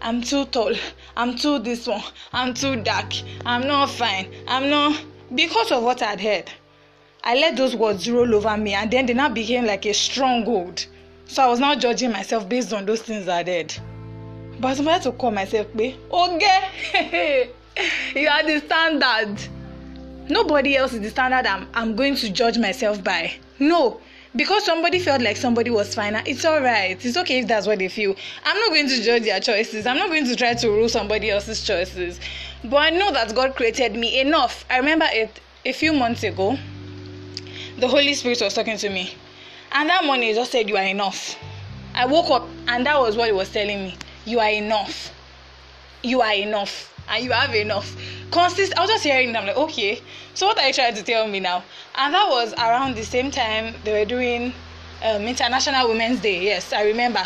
I'm 0.02 0.22
too 0.22 0.44
tall. 0.46 0.74
I'm 1.16 1.38
too 1.38 1.60
this 1.60 1.88
one. 1.88 2.04
I'm 2.34 2.54
too 2.54 2.84
dark. 2.84 3.14
I'm 3.46 3.66
not 3.66 3.90
fine. 3.90 4.28
I'm 4.46 4.70
not. 4.70 5.02
Because 5.34 5.72
of 5.72 5.84
what 5.84 6.02
I'd 6.02 6.20
heard, 6.20 6.52
I 7.24 7.36
let 7.36 7.56
those 7.56 7.78
words 7.78 8.10
roll 8.10 8.36
over 8.36 8.58
me 8.58 8.74
and 8.74 8.92
then 8.92 9.06
they 9.06 9.14
now 9.14 9.30
became 9.30 9.66
like 9.66 9.86
a 9.86 9.94
stronghold. 9.94 10.86
So 11.26 11.42
I 11.42 11.48
was 11.48 11.62
now 11.62 11.74
judging 11.76 12.12
myself 12.12 12.50
based 12.50 12.74
on 12.74 12.86
those 12.86 13.02
things 13.02 13.30
I 13.30 13.44
did. 13.44 13.74
But 14.60 14.80
I 14.82 14.92
had 14.92 15.04
to 15.04 15.14
call 15.14 15.32
myself, 15.32 15.68
okay, 15.74 15.96
you 18.16 18.28
are 18.28 18.44
the 18.44 18.62
standard. 18.66 19.40
Nobody 20.30 20.78
else 20.78 20.94
is 20.94 21.02
the 21.02 21.10
standard 21.10 21.46
I'm, 21.46 21.68
I'm 21.74 21.96
going 21.96 22.16
to 22.16 22.30
judge 22.30 22.58
myself 22.58 23.04
by. 23.04 23.34
No, 23.60 24.00
because 24.36 24.64
somebody 24.66 25.00
felt 25.00 25.22
like 25.22 25.36
somebody 25.36 25.70
was 25.70 25.94
finer, 25.94 26.24
it's 26.26 26.46
all 26.46 26.62
right 26.62 27.04
it's 27.06 27.18
okay 27.18 27.40
if 27.40 27.48
that's 27.48 27.68
what 27.68 27.80
they 27.80 27.90
feel. 27.90 28.16
I'm 28.46 28.58
not 28.58 28.70
going 28.70 28.88
to 28.88 29.02
judge 29.02 29.24
their 29.24 29.40
choices. 29.42 29.86
I'm 29.86 29.98
not 29.98 30.10
going 30.10 30.26
to 30.26 30.36
try 30.36 30.54
to 30.54 30.70
rule 30.70 30.88
somebody 30.88 31.30
else's 31.30 31.64
choices. 31.64 32.20
But 32.64 32.78
i 32.78 32.90
know 32.90 33.12
that 33.12 33.36
god 33.36 33.56
created 33.56 33.96
me 33.96 34.22
enough. 34.22 34.66
I 34.70 34.78
remember 34.78 35.08
it 35.10 35.40
a 35.66 35.74
few 35.74 35.94
months 35.94 36.24
ago 36.24 36.58
the 37.78 37.88
holy 37.88 38.14
spirit 38.14 38.40
was 38.42 38.54
talking 38.54 38.78
to 38.78 38.90
me. 38.90 39.14
And 39.74 39.90
that 39.90 40.06
morning 40.06 40.30
he 40.30 40.34
just 40.36 40.52
said 40.52 40.70
you 40.70 40.78
are 40.78 40.84
enough. 40.84 41.38
I 41.94 42.06
woke 42.06 42.30
up 42.32 42.48
and 42.68 42.86
that 42.86 42.98
was 43.00 43.18
what 43.18 43.28
he 43.28 43.34
was 43.34 43.52
telling 43.52 43.84
me. 43.84 43.98
You 44.26 44.40
are 44.40 44.50
enough. 44.50 45.14
You 46.02 46.22
are 46.22 46.34
enough 46.34 46.93
and 47.10 47.24
you 47.24 47.32
have 47.32 47.54
enough. 47.54 47.96
Consist 48.32 48.74
i 48.78 48.82
was 48.82 48.90
just 48.90 49.04
hearing. 49.04 49.36
I'm 49.36 49.46
like 49.46 49.58
okay. 49.58 50.02
So 50.34 50.48
what 50.48 50.60
are 50.60 50.68
you 50.68 50.74
trying 50.74 50.96
to 50.96 51.04
tell 51.04 51.28
me 51.28 51.40
now? 51.40 51.64
And 51.96 52.14
that 52.14 52.28
was 52.30 52.54
around 52.54 52.96
the 52.96 53.04
same 53.04 53.32
time 53.32 53.76
they 53.84 54.00
were 54.00 54.06
doing 54.06 54.54
um, 55.04 55.24
international 55.24 55.90
women's 55.90 56.20
day. 56.22 56.44
Yes 56.44 56.74
i 56.74 56.84
remember. 56.84 57.24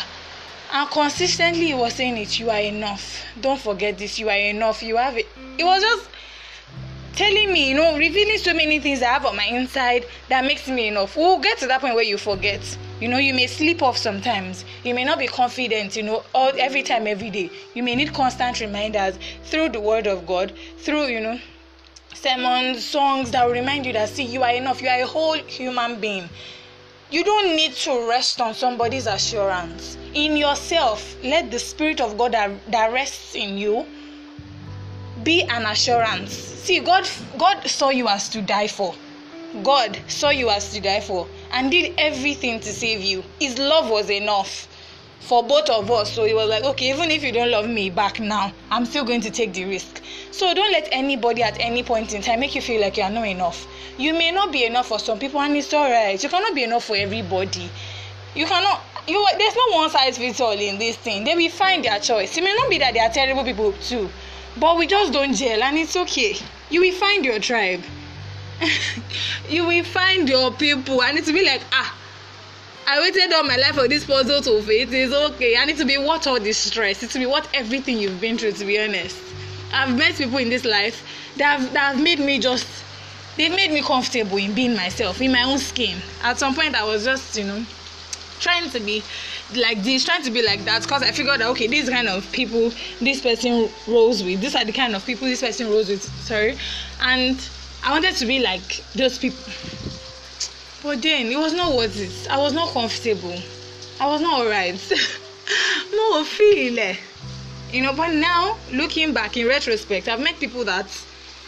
And 0.72 0.88
consistently 0.90 1.66
he 1.68 1.74
was 1.74 1.94
saying 1.94 2.18
it 2.18 2.38
you 2.38 2.50
are 2.50 2.60
enough. 2.60 3.24
Don't 3.40 3.60
forget 3.60 3.96
this. 3.96 4.18
You 4.18 4.28
are 4.28 4.36
enough. 4.36 4.82
You 4.82 4.96
have 4.96 5.16
it. 5.16 5.26
It 5.56 5.64
was 5.64 5.82
just 5.82 6.10
telling 7.18 7.52
me 7.52 7.68
you 7.70 7.74
know 7.74 7.98
revealing 7.98 8.38
so 8.38 8.54
many 8.54 8.78
things 8.78 9.02
i 9.02 9.06
have 9.06 9.26
on 9.26 9.34
my 9.34 9.46
inside 9.46 10.06
that 10.28 10.44
makes 10.44 10.68
me 10.68 10.86
enough. 10.86 11.16
We'll 11.16 11.40
get 11.40 11.58
to 11.58 11.66
that 11.66 11.80
point 11.80 11.96
where 11.96 12.04
you 12.04 12.16
forget. 12.16 12.60
You 13.00 13.08
know 13.08 13.18
you 13.18 13.34
may 13.34 13.48
sleep 13.48 13.82
off 13.82 13.96
sometimes. 13.98 14.64
You 14.84 14.94
may 14.94 15.02
not 15.02 15.18
be 15.18 15.26
confident 15.26 15.96
you 15.96 16.04
know 16.04 16.22
all 16.32 16.52
every 16.56 16.84
time 16.84 17.08
every 17.08 17.30
day. 17.30 17.50
You 17.74 17.82
may 17.82 17.96
need 17.96 18.14
constant 18.14 18.60
reminders 18.60 19.18
through 19.42 19.70
the 19.70 19.80
word 19.80 20.06
of 20.06 20.28
god 20.28 20.52
through 20.78 21.06
you 21.06 21.18
know 21.18 21.40
sermons, 22.14 22.84
songs 22.84 23.32
that 23.32 23.44
will 23.44 23.52
remind 23.52 23.84
you 23.84 23.92
that 23.94 24.10
see 24.10 24.22
you 24.22 24.44
are 24.44 24.54
enough, 24.54 24.80
you 24.80 24.88
are 24.88 25.00
a 25.00 25.06
whole 25.06 25.34
human 25.34 25.98
being. 26.00 26.28
You 27.10 27.24
don't 27.24 27.56
need 27.56 27.72
to 27.72 28.08
rest 28.08 28.40
on 28.40 28.54
somebody's 28.54 29.08
assurance. 29.08 29.96
In 30.14 30.36
yourself, 30.36 31.16
let 31.24 31.50
the 31.50 31.58
Spirit 31.58 32.00
of 32.00 32.16
God 32.16 32.30
that, 32.32 32.50
that 32.70 32.92
rests 32.92 33.34
in 33.34 33.58
you 33.58 33.86
be 35.24 35.42
an 35.42 35.66
assurance. 35.66 36.32
See, 36.32 36.80
God 36.80 37.08
God 37.38 37.66
saw 37.66 37.90
you 37.90 38.08
as 38.08 38.28
to 38.30 38.42
die 38.42 38.68
for. 38.68 38.94
God 39.62 39.98
saw 40.08 40.30
you 40.30 40.50
as 40.50 40.72
to 40.72 40.80
die 40.80 41.00
for 41.00 41.26
and 41.52 41.70
did 41.70 41.94
everything 41.98 42.60
to 42.60 42.72
save 42.72 43.00
you. 43.00 43.24
His 43.40 43.58
love 43.58 43.90
was 43.90 44.10
enough 44.10 44.68
for 45.20 45.42
both 45.42 45.68
of 45.68 45.90
us. 45.90 46.12
So 46.12 46.24
he 46.24 46.34
was 46.34 46.48
like, 46.48 46.64
okay, 46.64 46.90
even 46.90 47.10
if 47.10 47.22
you 47.22 47.32
don't 47.32 47.50
love 47.50 47.68
me 47.68 47.90
back 47.90 48.18
now, 48.18 48.52
I'm 48.70 48.86
still 48.86 49.04
going 49.04 49.20
to 49.22 49.30
take 49.30 49.52
the 49.52 49.64
risk. 49.64 50.02
So 50.30 50.52
don't 50.54 50.72
let 50.72 50.88
anybody 50.90 51.42
at 51.42 51.58
any 51.60 51.82
point 51.82 52.14
in 52.14 52.22
time 52.22 52.40
make 52.40 52.54
you 52.54 52.62
feel 52.62 52.80
like 52.80 52.96
you 52.96 53.02
are 53.02 53.10
not 53.10 53.26
enough. 53.26 53.66
You 53.98 54.14
may 54.14 54.30
not 54.30 54.52
be 54.52 54.64
enough 54.64 54.88
for 54.88 54.98
some 54.98 55.18
people, 55.18 55.40
and 55.40 55.56
it's 55.56 55.72
alright. 55.72 56.22
You 56.22 56.28
cannot 56.28 56.54
be 56.54 56.64
enough 56.64 56.84
for 56.84 56.96
everybody. 56.96 57.70
You 58.34 58.46
cannot. 58.46 58.82
You 59.06 59.26
there's 59.38 59.56
no 59.56 59.76
one 59.76 59.90
size 59.90 60.18
fits 60.18 60.40
all 60.40 60.52
in 60.52 60.78
this 60.78 60.96
thing. 60.96 61.24
They 61.24 61.34
will 61.34 61.50
find 61.50 61.84
their 61.84 61.98
choice. 61.98 62.36
It 62.36 62.44
may 62.44 62.54
not 62.54 62.70
be 62.70 62.78
that 62.78 62.94
they 62.94 63.00
are 63.00 63.08
terrible 63.10 63.42
people 63.42 63.72
too, 63.72 64.08
but 64.56 64.76
we 64.76 64.86
just 64.86 65.12
don't 65.12 65.34
gel, 65.34 65.62
and 65.62 65.76
it's 65.76 65.96
okay. 65.96 66.36
You 66.70 66.80
will 66.80 66.94
find 66.94 67.24
your 67.24 67.38
tribe. 67.38 67.82
you 69.48 69.66
will 69.66 69.84
find 69.84 70.28
your 70.28 70.50
people, 70.52 71.02
and 71.02 71.18
it 71.18 71.26
be 71.26 71.44
like 71.44 71.62
ah 71.72 71.94
I 72.90 73.02
waited 73.02 73.30
all 73.34 73.42
my 73.42 73.56
life 73.56 73.74
for 73.74 73.86
this 73.86 74.06
puzzle 74.06 74.40
to 74.40 74.62
fit. 74.62 74.90
It's 74.94 75.12
okay. 75.12 75.58
I 75.58 75.66
need 75.66 75.76
to 75.76 75.84
be 75.84 75.98
worth 75.98 76.26
all 76.26 76.40
this 76.40 76.56
stress. 76.56 77.02
It 77.02 77.10
to 77.10 77.18
be 77.18 77.26
worth 77.26 77.46
everything 77.52 77.98
you've 77.98 78.18
been 78.18 78.38
through, 78.38 78.52
to 78.52 78.64
be 78.64 78.80
honest. 78.80 79.14
I've 79.74 79.94
met 79.94 80.14
people 80.14 80.38
in 80.38 80.48
this 80.48 80.64
life 80.64 81.06
that 81.36 81.60
have, 81.60 81.72
that 81.74 81.96
have 81.96 82.02
made 82.02 82.18
me 82.18 82.38
just, 82.38 82.66
they've 83.36 83.54
made 83.54 83.72
me 83.72 83.82
comfortable 83.82 84.38
in 84.38 84.54
being 84.54 84.74
myself, 84.74 85.20
in 85.20 85.32
my 85.32 85.42
own 85.42 85.58
skin. 85.58 85.98
At 86.22 86.38
some 86.38 86.54
point, 86.54 86.74
I 86.74 86.82
was 86.84 87.04
just, 87.04 87.36
you 87.36 87.44
know, 87.44 87.62
trying 88.40 88.70
to 88.70 88.80
be 88.80 89.02
like 89.54 89.82
this, 89.82 90.04
trying 90.04 90.22
to 90.22 90.30
be 90.30 90.42
like 90.42 90.64
that, 90.64 90.82
because 90.82 91.02
I 91.02 91.12
figured 91.12 91.40
that, 91.40 91.48
okay, 91.48 91.66
these 91.66 91.88
kind 91.88 92.08
of 92.08 92.30
people 92.32 92.70
this 93.00 93.20
person 93.20 93.68
rolls 93.86 94.22
with, 94.22 94.40
these 94.40 94.54
are 94.54 94.64
the 94.64 94.72
kind 94.72 94.94
of 94.94 95.04
people 95.04 95.26
this 95.26 95.40
person 95.40 95.68
rolls 95.68 95.88
with, 95.88 96.02
sorry. 96.02 96.58
And 97.02 97.38
I 97.84 97.92
wanted 97.92 98.16
to 98.16 98.26
be 98.26 98.40
like 98.40 98.82
those 98.94 99.18
people 99.18 99.42
but 100.82 101.02
then 101.02 101.26
it 101.26 101.36
was 101.36 101.52
not 101.54 101.74
worth 101.74 101.98
it. 101.98 102.30
I 102.30 102.38
was 102.38 102.52
not 102.52 102.72
comfortable. 102.72 103.34
I 104.00 104.06
was 104.06 104.20
not 104.20 104.40
alright. 104.40 104.74
no 105.92 106.24
feel. 106.24 106.96
You 107.72 107.82
know, 107.82 107.92
but 107.92 108.14
now 108.14 108.56
looking 108.72 109.12
back 109.12 109.36
in 109.36 109.48
retrospect, 109.48 110.08
I've 110.08 110.20
met 110.20 110.38
people 110.38 110.64
that 110.64 110.86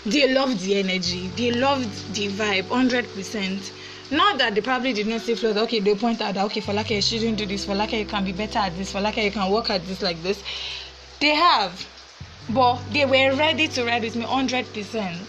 they 0.05 0.33
loved 0.35 0.61
the 0.61 0.77
energy, 0.77 1.29
they 1.37 1.53
loved 1.53 2.15
the 2.15 2.29
vibe, 2.29 2.69
hundred 2.69 3.13
percent. 3.15 3.73
Not 4.11 4.39
that 4.39 4.55
they 4.55 4.61
probably 4.61 4.93
did 4.93 5.07
not 5.07 5.21
see 5.21 5.35
flaws. 5.35 5.57
Okay, 5.57 5.81
they 5.81 5.95
point 5.95 6.21
out 6.21 6.35
that 6.35 6.45
okay, 6.47 6.61
for 6.61 6.73
like 6.73 6.91
you 6.91 7.01
shouldn't 7.01 7.39
do 7.39 7.47
this. 7.47 7.65
For 7.65 7.75
like 7.75 7.93
you 7.93 8.05
can 8.05 8.25
be 8.25 8.33
better 8.33 8.59
at 8.59 8.77
this. 8.77 8.91
For 8.93 9.01
like 9.01 9.17
you 9.17 9.31
can 9.31 9.51
work 9.51 9.71
at 9.71 9.87
this 9.87 10.03
like 10.03 10.21
this. 10.23 10.43
They 11.21 11.35
have, 11.35 11.87
but 12.49 12.81
they 12.93 13.05
were 13.05 13.37
ready 13.37 13.69
to 13.69 13.85
ride 13.85 14.03
with 14.03 14.17
me 14.17 14.23
hundred 14.23 14.73
percent 14.73 15.21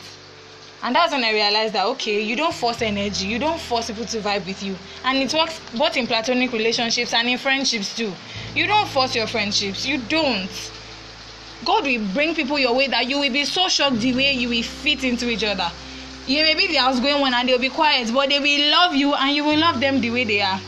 and 0.84 0.96
that's 0.96 1.12
when 1.12 1.24
i 1.24 1.32
realized 1.32 1.74
that 1.74 1.86
okay 1.86 2.22
you 2.22 2.36
don't 2.36 2.54
force 2.54 2.82
energy 2.82 3.28
you 3.28 3.38
don't 3.38 3.60
force 3.60 3.88
people 3.88 4.06
to 4.06 4.20
vibe 4.20 4.46
with 4.46 4.64
you 4.64 4.76
and 5.06 5.18
it 5.18 5.34
works 5.34 5.60
both 5.78 5.96
in 5.96 6.08
platonic 6.08 6.52
relationships 6.52 7.14
and 7.14 7.28
in 7.28 7.38
friendships 7.38 7.96
too 7.96 8.12
you 8.56 8.66
don't 8.66 8.88
force 8.88 9.16
your 9.16 9.28
friendships 9.28 9.86
you 9.86 10.00
don't 10.10 10.72
god 11.66 11.84
will 11.84 12.04
bring 12.14 12.34
people 12.34 12.58
your 12.58 12.76
way 12.76 12.88
that 12.88 13.08
you 13.08 13.20
will 13.20 13.32
be 13.32 13.46
so 13.46 13.68
shocked 13.68 14.00
the 14.00 14.14
way 14.14 14.34
you 14.34 14.50
will 14.50 14.64
fit 14.64 15.04
into 15.04 15.30
each 15.30 15.44
other 15.44 15.70
you 16.28 16.44
may 16.44 16.56
be 16.56 16.68
the 16.68 16.78
outgoing 16.78 17.20
one 17.20 17.34
and 17.34 17.50
they'll 17.50 17.60
be 17.60 17.70
quiet 17.70 18.12
but 18.13 18.30
they 18.30 18.40
will 18.40 18.72
love 18.72 18.96
you 18.96 19.13
and 19.13 19.36
you 19.36 19.44
will 19.44 19.58
love 19.58 19.80
them 19.80 20.00
the 20.01 20.12
way 20.12 20.24
they 20.24 20.42
are. 20.42 20.60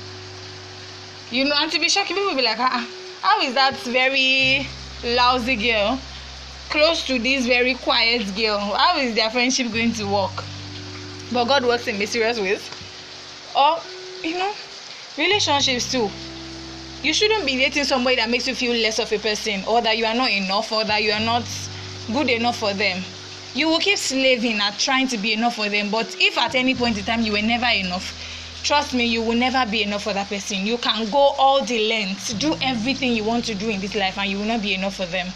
You 1.31 1.45
know 1.45 1.55
and 1.57 1.71
to 1.71 1.79
be 1.79 1.89
shocked 1.89 2.07
people 2.07 2.23
will 2.23 2.35
be 2.35 2.41
like 2.41 2.59
ah 2.59 2.87
how 3.21 3.41
is 3.41 3.53
that 3.53 3.75
very 3.77 4.67
lousy 5.03 5.55
girl? 5.55 5.99
Close 6.69 7.05
to 7.05 7.19
this 7.19 7.45
very 7.45 7.75
quiet 7.75 8.35
girl. 8.35 8.59
How 8.59 8.97
is 8.97 9.15
their 9.15 9.29
friendship 9.29 9.71
going 9.71 9.93
to 9.93 10.05
work? 10.05 10.43
But 11.31 11.45
god 11.45 11.65
works 11.65 11.87
in 11.87 11.99
mysterious 11.99 12.39
ways. 12.39 12.69
Or 13.55 13.79
you 14.23 14.37
know 14.37 14.53
relationships 15.17 15.91
too. 15.91 16.09
You 17.03 17.13
shouldn't 17.13 17.45
be 17.45 17.57
dating 17.57 17.83
somebody 17.83 18.15
that 18.15 18.29
makes 18.29 18.47
you 18.47 18.55
feel 18.55 18.73
less 18.73 18.97
of 18.97 19.11
a 19.11 19.19
person 19.19 19.63
or 19.67 19.81
that 19.81 19.97
you 19.97 20.05
are 20.05 20.15
not 20.15 20.31
enough 20.31 20.71
or 20.71 20.83
that 20.85 21.03
you 21.03 21.11
are 21.11 21.19
not 21.19 21.43
good 22.11 22.29
enough 22.29 22.57
for 22.57 22.73
them 22.73 23.03
you 23.53 23.67
will 23.67 23.79
keep 23.79 23.97
slaving 23.97 24.59
at 24.59 24.77
trying 24.79 25.07
to 25.07 25.17
be 25.17 25.33
enough 25.33 25.55
for 25.55 25.69
them 25.69 25.89
but 25.89 26.15
if 26.19 26.37
at 26.37 26.55
any 26.55 26.75
point 26.75 26.97
in 26.97 27.03
time 27.03 27.21
you 27.21 27.31
were 27.31 27.41
never 27.41 27.67
enough 27.67 28.61
trust 28.63 28.93
me 28.93 29.05
you 29.05 29.21
will 29.21 29.35
never 29.35 29.69
be 29.69 29.83
enough 29.83 30.03
for 30.03 30.13
that 30.13 30.27
person 30.29 30.65
you 30.65 30.77
can 30.77 31.09
go 31.11 31.33
all 31.37 31.63
the 31.65 31.89
lengths 31.89 32.33
do 32.33 32.55
everything 32.61 33.13
you 33.13 33.23
want 33.23 33.43
to 33.43 33.53
do 33.55 33.69
in 33.69 33.79
this 33.79 33.95
life 33.95 34.17
and 34.17 34.29
you 34.29 34.37
will 34.37 34.45
not 34.45 34.61
be 34.61 34.73
enough 34.73 34.95
for 34.95 35.05
them 35.07 35.27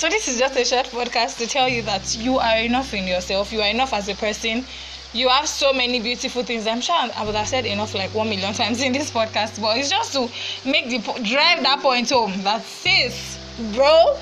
so 0.00 0.08
this 0.08 0.28
is 0.28 0.38
just 0.38 0.56
a 0.56 0.64
short 0.64 0.86
podcast 0.86 1.36
to 1.38 1.46
tell 1.46 1.68
you 1.68 1.82
that 1.82 2.16
you 2.16 2.38
are 2.38 2.56
enough 2.56 2.94
in 2.94 3.06
yourself. 3.06 3.52
You 3.52 3.60
are 3.60 3.68
enough 3.68 3.92
as 3.92 4.08
a 4.08 4.14
person. 4.14 4.64
You 5.12 5.28
have 5.28 5.46
so 5.46 5.74
many 5.74 6.00
beautiful 6.00 6.42
things. 6.42 6.66
I'm 6.66 6.80
sure 6.80 6.94
I 6.96 7.22
would 7.22 7.34
have 7.34 7.46
said 7.48 7.66
enough 7.66 7.94
like 7.94 8.14
one 8.14 8.30
million 8.30 8.54
times 8.54 8.80
in 8.80 8.92
this 8.92 9.10
podcast, 9.10 9.60
but 9.60 9.76
it's 9.76 9.90
just 9.90 10.14
to 10.14 10.30
make 10.66 10.88
the 10.88 10.98
drive 11.22 11.62
that 11.64 11.80
point 11.82 12.08
home. 12.08 12.32
That 12.44 12.62
sis, 12.62 13.38
bro, 13.74 14.16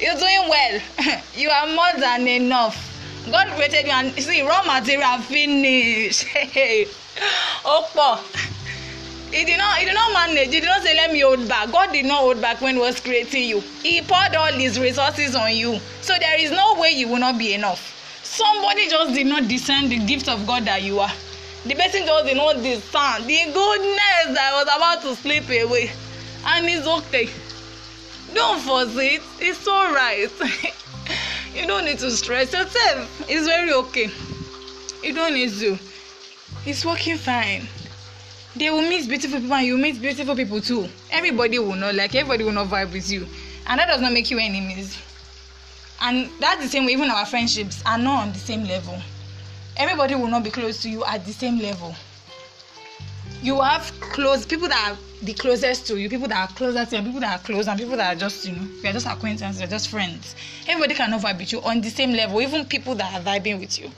you're 0.00 0.16
doing 0.16 0.48
well. 0.48 0.80
you 1.36 1.50
are 1.50 1.66
more 1.66 2.00
than 2.00 2.26
enough. 2.26 2.86
God 3.30 3.48
created 3.48 3.86
you 3.86 3.92
and 3.92 4.12
see 4.14 4.42
raw 4.42 4.62
material 4.62 5.18
finish. 5.18 6.24
oh, 7.64 8.24
he 9.30 9.44
did 9.44 9.58
not 9.58 9.78
he 9.78 9.84
did 9.84 9.94
not 9.94 10.12
manage. 10.12 10.52
He 10.52 10.60
did 10.60 10.64
not 10.64 10.82
say 10.82 10.96
let 10.96 11.12
me 11.12 11.20
hold 11.20 11.46
back. 11.48 11.70
God 11.70 11.92
did 11.92 12.06
not 12.06 12.20
hold 12.20 12.40
back 12.40 12.60
when 12.60 12.76
he 12.76 12.80
was 12.80 12.98
creating 12.98 13.48
you. 13.48 13.60
He 13.82 14.00
poured 14.00 14.34
all 14.34 14.52
his 14.52 14.80
resources 14.80 15.36
on 15.36 15.54
you. 15.54 15.78
So 16.00 16.16
there 16.18 16.40
is 16.40 16.50
no 16.50 16.80
way 16.80 16.92
you 16.92 17.08
will 17.08 17.18
not 17.18 17.38
be 17.38 17.54
enough. 17.54 17.96
Somebody 18.24 18.88
just 18.88 19.14
did 19.14 19.26
not 19.26 19.48
discern 19.48 19.88
the 19.88 19.98
gift 19.98 20.28
of 20.28 20.46
god 20.46 20.64
that 20.64 20.82
you 20.82 20.98
are. 20.98 21.12
The 21.66 21.74
person 21.74 22.06
just 22.06 22.26
did 22.26 22.36
not 22.38 22.56
discern 22.56 23.26
the 23.26 23.52
goodness 23.52 24.34
that 24.34 24.50
was 24.54 24.68
about 24.74 25.02
to 25.02 25.14
slip 25.14 25.44
away. 25.44 25.90
And 26.46 26.66
it's 26.66 26.86
okay 26.86 27.28
don't 28.34 28.60
force 28.60 28.94
it. 28.96 29.22
It's 29.38 29.66
alright 29.66 30.30
you 31.54 31.66
don't 31.66 31.84
need 31.84 31.98
to 31.98 32.10
stress. 32.10 32.52
Yourself 32.52 33.26
it's 33.28 33.46
very 33.46 33.72
okay. 33.72 34.10
You 35.02 35.14
don't 35.14 35.34
need 35.34 35.52
to. 35.58 35.78
It's 36.66 36.84
working 36.84 37.16
fine. 37.16 37.66
They 38.56 38.68
will 38.70 38.82
meet 38.82 39.08
beautiful 39.08 39.40
people 39.40 39.54
and 39.54 39.66
you 39.66 39.78
meet 39.78 40.00
beautiful 40.00 40.34
people 40.34 40.60
too. 40.60 40.88
Everybody 41.10 41.58
will 41.58 41.76
not 41.76 41.94
like 41.94 42.14
everybody 42.14 42.44
will 42.44 42.52
not 42.52 42.68
vibe 42.68 42.92
with 42.92 43.10
you. 43.10 43.26
And 43.66 43.78
that 43.78 43.86
does 43.86 44.00
not 44.00 44.12
make 44.12 44.30
you 44.30 44.38
enemies. 44.38 44.98
And 46.00 46.30
that's 46.40 46.62
the 46.62 46.68
same 46.68 46.86
way 46.86 46.92
even 46.92 47.10
our 47.10 47.26
friendships 47.26 47.82
are 47.86 47.98
not 47.98 48.22
on 48.22 48.32
the 48.32 48.38
same 48.38 48.64
level. 48.64 49.00
Everybody 49.76 50.14
will 50.14 50.28
not 50.28 50.44
be 50.44 50.50
close 50.50 50.82
to 50.82 50.90
you 50.90 51.04
at 51.04 51.24
the 51.24 51.32
same 51.32 51.58
level. 51.58 51.94
You 53.42 53.60
have 53.60 53.90
close 54.00 54.44
people 54.44 54.68
that 54.68 54.92
are 54.92 54.98
the 55.22 55.34
closest 55.34 55.86
to 55.86 55.98
you 55.98 56.08
people 56.08 56.28
that 56.28 56.50
are 56.50 56.54
closer 56.54 56.86
to 56.86 56.96
you 56.96 57.02
people 57.02 57.20
that 57.20 57.38
are 57.38 57.42
close 57.44 57.68
and 57.68 57.78
people 57.78 57.96
that 57.96 58.16
are 58.16 58.18
just 58.18 58.46
you 58.46 58.52
know 58.52 58.66
you're 58.82 58.92
just 58.92 59.06
acquaintances 59.06 59.60
you're 59.60 59.68
just 59.68 59.88
friends. 59.88 60.34
Everybody 60.66 60.94
cannot 60.94 61.20
vibe 61.20 61.38
with 61.38 61.52
you 61.52 61.60
on 61.60 61.82
the 61.82 61.90
same 61.90 62.12
level 62.12 62.40
even 62.40 62.64
people 62.64 62.94
that 62.94 63.12
are 63.12 63.22
vibing 63.22 63.60
with 63.60 63.78
you. 63.78 63.90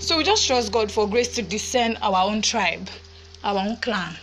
So 0.00 0.18
we 0.18 0.24
just 0.24 0.44
trust 0.46 0.72
god 0.72 0.90
for 0.90 1.08
grace 1.08 1.34
to 1.36 1.42
discern 1.42 1.96
our 2.02 2.28
own 2.28 2.42
tribe 2.42 2.88
our 3.44 3.58
own 3.58 3.76
clan. 3.76 4.16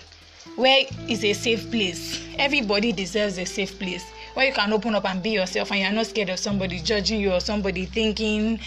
Where 0.57 0.83
is 1.07 1.23
a 1.23 1.31
safe 1.31 1.71
place? 1.71 2.21
Everybody 2.37 2.91
deserves 2.91 3.37
a 3.37 3.45
safe 3.45 3.79
place. 3.79 4.03
Where 4.33 4.47
you 4.47 4.53
can 4.53 4.73
open 4.73 4.95
up 4.95 5.05
and 5.05 5.23
be 5.23 5.29
yourself 5.29 5.71
and 5.71 5.79
you're 5.79 5.91
not 5.91 6.07
scared 6.07 6.29
of 6.29 6.39
somebody 6.39 6.79
judging 6.79 7.21
you 7.21 7.31
or 7.31 7.39
somebody 7.39 7.85
thinking 7.85 8.59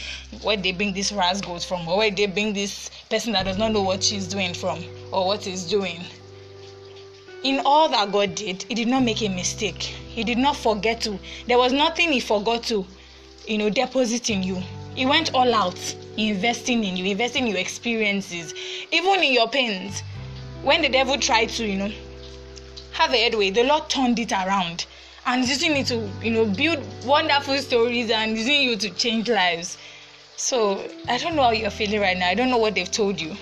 where 0.42 0.56
they 0.56 0.72
bring 0.72 0.94
this 0.94 1.12
ras 1.12 1.40
goes 1.40 1.64
from? 1.64 1.86
Or 1.88 1.98
where 1.98 2.10
they 2.10 2.26
bring 2.26 2.54
this 2.54 2.90
person 3.10 3.32
that 3.32 3.44
does 3.44 3.58
not 3.58 3.72
know 3.72 3.82
what 3.82 4.02
she's 4.02 4.26
doing 4.28 4.54
from 4.54 4.82
or 5.12 5.26
what 5.26 5.44
he's 5.44 5.64
doing 5.64 6.00
in 7.44 7.60
all 7.64 7.88
that 7.88 8.10
god 8.10 8.34
did 8.34 8.62
he 8.64 8.74
did 8.74 8.88
not 8.88 9.02
make 9.02 9.22
a 9.22 9.28
mistake 9.28 9.82
he 9.82 10.24
did 10.24 10.38
not 10.38 10.56
forget 10.56 11.00
to 11.00 11.18
there 11.46 11.58
was 11.58 11.72
nothing 11.72 12.10
he 12.10 12.20
forgot 12.20 12.62
to 12.62 12.84
you 13.46 13.58
know 13.58 13.70
deposit 13.70 14.28
in 14.30 14.42
you 14.42 14.60
he 14.94 15.06
went 15.06 15.32
all 15.34 15.54
out 15.54 15.96
investing 16.16 16.82
in 16.82 16.96
you 16.96 17.04
investing 17.04 17.44
in 17.44 17.50
your 17.52 17.60
experiences 17.60 18.52
even 18.90 19.22
in 19.22 19.32
your 19.32 19.48
pains 19.48 20.02
when 20.64 20.80
the 20.80 20.88
devil 20.88 21.18
tried 21.18 21.50
to, 21.50 21.66
you 21.66 21.76
know, 21.76 21.92
have 22.92 23.12
a 23.12 23.22
headway, 23.22 23.50
the 23.50 23.64
Lord 23.64 23.90
turned 23.90 24.18
it 24.18 24.32
around 24.32 24.86
and 25.26 25.46
using 25.46 25.76
it 25.76 25.86
to, 25.88 26.08
you 26.22 26.30
know, 26.30 26.46
build 26.46 26.82
wonderful 27.04 27.58
stories 27.58 28.10
and 28.10 28.36
using 28.36 28.62
you 28.62 28.74
to 28.76 28.88
change 28.90 29.28
lives. 29.28 29.76
So 30.36 30.88
I 31.06 31.18
don't 31.18 31.36
know 31.36 31.42
how 31.42 31.50
you're 31.50 31.70
feeling 31.70 32.00
right 32.00 32.16
now. 32.16 32.28
I 32.28 32.34
don't 32.34 32.50
know 32.50 32.58
what 32.58 32.74
they've 32.74 32.90
told 32.90 33.20
you. 33.20 33.36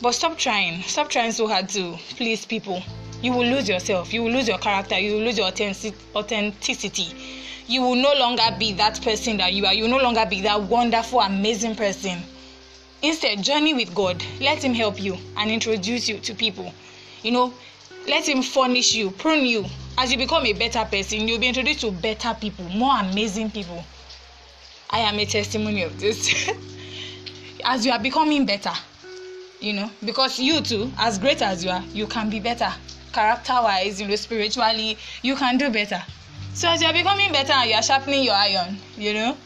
But 0.00 0.12
stop 0.12 0.38
trying. 0.38 0.82
Stop 0.82 1.10
trying 1.10 1.32
so 1.32 1.48
hard 1.48 1.68
to 1.70 1.96
please 2.16 2.46
people. 2.46 2.82
You 3.22 3.32
will 3.32 3.46
lose 3.46 3.68
yourself. 3.68 4.12
You 4.12 4.24
will 4.24 4.32
lose 4.32 4.48
your 4.48 4.58
character. 4.58 4.98
You 4.98 5.14
will 5.14 5.22
lose 5.22 5.38
your 5.38 5.46
authenticity. 5.46 7.16
You 7.66 7.82
will 7.82 7.94
no 7.94 8.12
longer 8.14 8.54
be 8.58 8.72
that 8.74 9.00
person 9.02 9.36
that 9.38 9.52
you 9.54 9.64
are. 9.64 9.72
You 9.72 9.84
will 9.84 9.90
no 9.90 10.02
longer 10.02 10.26
be 10.26 10.42
that 10.42 10.60
wonderful, 10.62 11.20
amazing 11.20 11.76
person 11.76 12.22
Instead, 13.02 13.42
journey 13.42 13.74
with 13.74 13.92
God. 13.94 14.24
Let 14.40 14.62
Him 14.64 14.74
help 14.74 15.02
you 15.02 15.18
and 15.36 15.50
introduce 15.50 16.08
you 16.08 16.18
to 16.20 16.34
people. 16.34 16.72
You 17.22 17.32
know, 17.32 17.54
let 18.06 18.28
Him 18.28 18.42
furnish 18.42 18.94
you, 18.94 19.10
prune 19.10 19.44
you. 19.44 19.66
As 19.98 20.12
you 20.12 20.18
become 20.18 20.46
a 20.46 20.52
better 20.52 20.84
person, 20.84 21.26
you'll 21.26 21.40
be 21.40 21.48
introduced 21.48 21.80
to 21.80 21.90
better 21.90 22.34
people, 22.40 22.64
more 22.66 22.96
amazing 23.00 23.50
people. 23.50 23.84
I 24.88 25.00
am 25.00 25.18
a 25.18 25.26
testimony 25.26 25.82
of 25.82 25.98
this. 25.98 26.48
as 27.64 27.84
you 27.84 27.90
are 27.90 27.98
becoming 27.98 28.46
better, 28.46 28.72
you 29.60 29.72
know, 29.72 29.90
because 30.04 30.38
you 30.38 30.60
too, 30.60 30.90
as 30.96 31.18
great 31.18 31.42
as 31.42 31.64
you 31.64 31.70
are, 31.70 31.82
you 31.92 32.06
can 32.06 32.30
be 32.30 32.38
better. 32.38 32.72
Character 33.12 33.54
wise, 33.54 34.00
you 34.00 34.08
know, 34.08 34.16
spiritually, 34.16 34.98
you 35.22 35.36
can 35.36 35.58
do 35.58 35.70
better. 35.70 36.02
So 36.54 36.68
as 36.68 36.80
you 36.80 36.86
are 36.86 36.92
becoming 36.92 37.32
better 37.32 37.52
and 37.52 37.70
you 37.70 37.76
are 37.76 37.82
sharpening 37.82 38.24
your 38.24 38.34
iron, 38.34 38.78
you 38.96 39.14
know, 39.14 39.36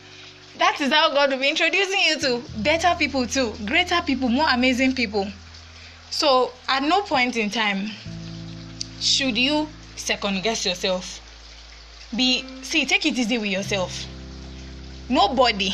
that 0.59 0.81
is 0.81 0.93
how 0.93 1.11
God 1.11 1.31
will 1.31 1.39
be 1.39 1.49
introducing 1.49 2.01
you 2.01 2.19
to 2.21 2.43
better 2.63 2.95
people 2.99 3.27
too, 3.27 3.53
greater 3.65 4.01
people, 4.03 4.29
more 4.29 4.49
amazing 4.51 4.95
people. 4.95 5.27
So 6.11 6.53
at 6.69 6.83
no 6.83 7.03
point 7.03 7.37
in 7.37 7.51
time 7.51 7.91
should 9.01 9.37
you 9.37 9.69
second 9.97 10.43
guess 10.43 10.65
yourself. 10.65 11.21
Be 12.15 12.45
see, 12.63 12.87
take 12.87 13.05
it 13.07 13.19
easy 13.19 13.39
with 13.39 13.51
yourself. 13.51 14.07
Nobody 15.09 15.73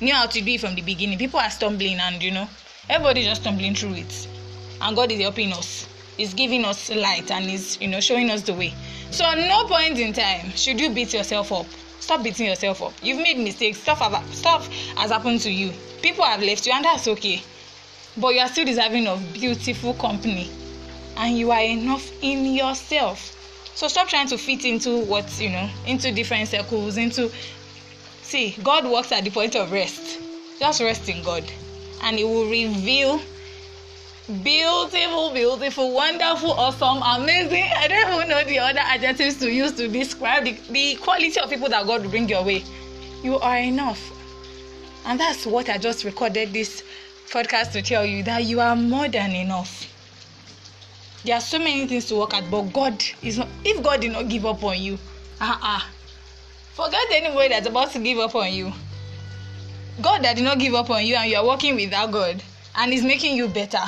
knew 0.00 0.14
how 0.14 0.26
to 0.26 0.40
do 0.40 0.52
it 0.52 0.60
from 0.60 0.74
the 0.74 0.82
beginning. 0.82 1.18
People 1.18 1.40
are 1.40 1.50
stumbling 1.50 1.98
and 1.98 2.22
you 2.22 2.30
know, 2.30 2.48
everybody 2.88 3.24
just 3.24 3.42
stumbling 3.42 3.74
through 3.74 3.94
it. 3.94 4.28
And 4.80 4.96
God 4.96 5.12
is 5.12 5.20
helping 5.20 5.52
us. 5.52 5.86
He's 6.16 6.34
giving 6.34 6.64
us 6.64 6.90
light 6.90 7.30
and 7.30 7.46
is 7.50 7.80
you 7.80 7.88
know 7.88 8.00
showing 8.00 8.30
us 8.30 8.42
the 8.42 8.54
way. 8.54 8.74
So 9.10 9.24
at 9.24 9.38
no 9.38 9.64
point 9.64 9.98
in 9.98 10.12
time 10.12 10.50
should 10.50 10.80
you 10.80 10.90
beat 10.90 11.12
yourself 11.12 11.52
up. 11.52 11.66
Stop 12.00 12.22
beating 12.22 12.46
yourself 12.46 12.82
up. 12.82 12.92
You've 13.02 13.22
made 13.22 13.38
mistakes. 13.38 13.78
Stuff 13.78 14.00
have 14.00 14.34
stuff 14.34 14.66
has 14.96 15.10
happened 15.10 15.40
to 15.40 15.50
you. 15.50 15.72
People 16.02 16.24
have 16.24 16.42
left 16.42 16.66
you 16.66 16.72
and 16.72 16.84
that's 16.84 17.08
okay. 17.08 17.42
But 18.16 18.34
you 18.34 18.40
are 18.40 18.48
still 18.48 18.66
deserving 18.66 19.06
of 19.06 19.32
beautiful 19.32 19.94
company. 19.94 20.50
And 21.16 21.38
you 21.38 21.50
are 21.50 21.62
enough 21.62 22.10
in 22.22 22.54
yourself. 22.54 23.38
So 23.74 23.88
stop 23.88 24.08
trying 24.08 24.28
to 24.28 24.38
fit 24.38 24.64
into 24.64 25.04
what 25.04 25.40
you 25.40 25.50
know 25.50 25.68
into 25.86 26.12
different 26.12 26.48
circles 26.48 26.96
into 26.98 27.30
see 28.22 28.56
god 28.62 28.84
works 28.84 29.12
at 29.12 29.24
the 29.24 29.30
point 29.30 29.54
of 29.54 29.72
rest. 29.72 30.18
Just 30.58 30.80
rest 30.82 31.08
in 31.08 31.22
god. 31.22 31.44
And 32.02 32.18
he 32.18 32.24
will 32.24 32.50
reveal 32.50 33.20
beautiful, 34.28 35.32
beautiful, 35.32 35.92
wonderful, 35.92 36.52
awesome, 36.52 37.02
amazing. 37.02 37.64
I 37.76 37.88
don't 37.88 38.14
even 38.14 38.28
know 38.28 38.44
the 38.44 38.58
other 38.58 38.80
adjectives 38.80 39.38
to 39.38 39.50
use 39.50 39.72
to 39.72 39.88
describe 39.88 40.44
the, 40.44 40.52
the 40.70 40.96
quality 40.96 41.38
of 41.40 41.50
people 41.50 41.68
that 41.68 41.86
God 41.86 42.08
bring 42.10 42.28
your 42.28 42.44
way. 42.44 42.64
You 43.22 43.38
are 43.38 43.58
enough. 43.58 44.00
And 45.06 45.18
that's 45.18 45.44
what 45.44 45.68
I 45.68 45.78
just 45.78 46.04
recorded 46.04 46.52
this 46.52 46.84
podcast 47.30 47.72
to 47.72 47.82
tell 47.82 48.04
you 48.04 48.22
that 48.22 48.44
you 48.44 48.60
are 48.60 48.76
more 48.76 49.08
than 49.08 49.32
enough. 49.32 49.88
There 51.24 51.34
are 51.36 51.40
so 51.40 51.58
many 51.58 51.86
things 51.86 52.06
to 52.06 52.16
work 52.16 52.34
at, 52.34 52.50
but 52.50 52.62
God 52.72 53.02
is 53.22 53.38
not. 53.38 53.48
If 53.64 53.82
God 53.82 54.00
did 54.00 54.12
not 54.12 54.28
give 54.28 54.44
up 54.46 54.62
on 54.62 54.80
you, 54.80 54.98
uh-uh. 55.40 55.80
forget 56.74 57.06
anybody 57.10 57.48
that's 57.48 57.66
about 57.66 57.90
to 57.92 57.98
give 57.98 58.18
up 58.18 58.34
on 58.34 58.52
you. 58.52 58.72
God 60.00 60.22
that 60.24 60.36
did 60.36 60.44
not 60.44 60.58
give 60.58 60.74
up 60.74 60.90
on 60.90 61.04
you, 61.04 61.14
and 61.16 61.30
you 61.30 61.36
are 61.36 61.46
working 61.46 61.76
without 61.76 62.10
God, 62.10 62.42
and 62.76 62.92
it's 62.92 63.02
making 63.02 63.36
you 63.36 63.48
better. 63.48 63.82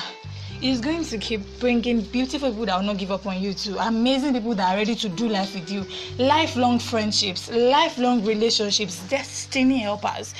Is 0.62 0.80
going 0.80 1.04
to 1.04 1.18
keep 1.18 1.42
bringing 1.60 2.00
beautiful 2.00 2.48
people 2.50 2.66
that 2.66 2.76
will 2.76 2.86
not 2.86 2.96
give 2.96 3.10
up 3.10 3.26
on 3.26 3.40
you 3.40 3.52
too. 3.52 3.76
Amazing 3.78 4.32
people 4.32 4.54
that 4.54 4.72
are 4.72 4.76
ready 4.78 4.94
to 4.94 5.08
do 5.08 5.28
life 5.28 5.54
with 5.54 5.70
you. 5.70 5.84
Lifelong 6.16 6.78
friendships 6.78 7.50
lifelong 7.50 8.24
relationships 8.24 9.06
destiny 9.08 9.78
helpers 9.78 10.34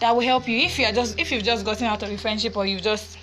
that 0.00 0.14
will 0.14 0.22
help 0.22 0.48
you. 0.48 0.58
If 0.58 0.78
you 0.78 0.86
are 0.86 0.92
just 0.92 1.18
if 1.18 1.30
you've 1.30 1.44
just 1.44 1.64
gotten 1.64 1.86
out 1.86 2.02
of 2.02 2.10
a 2.10 2.18
friendship 2.18 2.56
or 2.56 2.66
you've 2.66 2.82
just 2.82 3.18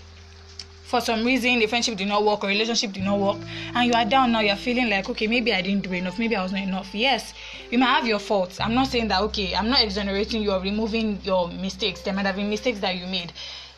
for 0.84 1.02
some 1.02 1.26
reason 1.26 1.60
the 1.60 1.68
friendship 1.68 1.98
did 1.98 2.08
not 2.08 2.24
work 2.24 2.44
or 2.44 2.48
relationship 2.48 2.94
did 2.94 3.04
not 3.04 3.20
work 3.20 3.38
and 3.76 3.88
you 3.88 3.94
are 3.94 4.06
down 4.06 4.32
now 4.32 4.40
you're 4.40 4.56
feeling 4.56 4.90
like 4.90 5.08
okay 5.08 5.28
maybe 5.28 5.54
i 5.54 5.62
didn't 5.62 5.84
do 5.84 5.92
enough. 5.92 6.18
Maybe 6.18 6.36
i 6.36 6.42
was 6.44 6.52
not 6.52 6.62
enough. 6.62 6.96
Yes 6.96 7.34
you 7.70 7.78
might 7.78 7.88
have 7.88 8.08
your 8.08 8.20
faults. 8.20 8.60
I'm 8.60 8.74
not 8.74 8.88
saying 8.88 9.10
that 9.10 9.22
okay 9.22 9.54
i'm 9.56 9.70
not 9.70 9.84
exonerating 9.84 10.42
you 10.42 10.52
or 10.52 10.60
removing 10.62 11.20
your 11.24 11.50
mistakes. 11.50 12.02
There 12.02 12.14
might 12.14 12.26
have 12.26 12.36
been 12.36 12.50
mistakes 12.50 12.80
that 12.80 12.96
you 12.96 13.06
made 13.08 13.34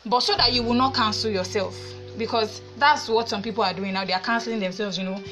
but 0.06 0.20
so 0.20 0.34
that 0.36 0.52
you 0.52 0.62
will 0.62 0.74
not 0.74 0.94
cancel 0.94 1.30
yourself 1.30 1.76
because 2.18 2.60
that's 2.78 3.08
what 3.08 3.28
some 3.28 3.42
people 3.42 3.64
are 3.64 3.72
doing 3.72 3.94
now. 3.94 4.04
They 4.04 4.12
are 4.12 4.20
canceling 4.20 4.60
themselves 4.60 4.98
you 4.98 5.04
know. 5.04 5.22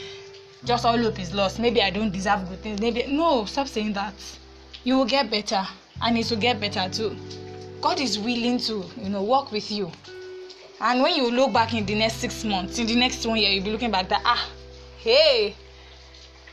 Just 0.64 0.84
all 0.84 0.98
hope 0.98 1.18
is 1.18 1.32
lost. 1.34 1.58
Maybe 1.58 1.80
i 1.80 1.90
don't 1.90 2.10
deserve 2.12 2.48
good 2.48 2.60
things. 2.60 2.80
Maybe 2.80 3.06
no 3.08 3.44
stop 3.46 3.66
saying 3.66 3.94
that. 3.94 4.14
You 4.84 4.96
will 4.98 5.06
get 5.06 5.30
better 5.30 5.66
and 6.02 6.18
it 6.18 6.30
will 6.30 6.38
get 6.38 6.60
better 6.60 6.88
too. 6.90 7.16
God 7.80 7.98
is 8.00 8.18
willing 8.18 8.58
to 8.60 8.84
you 8.98 9.08
know 9.08 9.22
work 9.22 9.52
with 9.52 9.70
you. 9.70 9.90
And 10.82 11.02
when 11.02 11.14
you 11.14 11.30
look 11.30 11.52
back 11.52 11.74
in 11.74 11.84
the 11.86 11.94
next 11.94 12.16
six 12.16 12.44
months 12.44 12.78
in 12.78 12.86
the 12.86 12.94
next 12.96 13.24
one 13.26 13.38
year 13.38 13.50
you'll 13.50 13.64
be 13.64 13.70
looking 13.70 13.90
back 13.90 14.08
that 14.08 14.22
ah 14.24 14.48
hey 14.98 15.54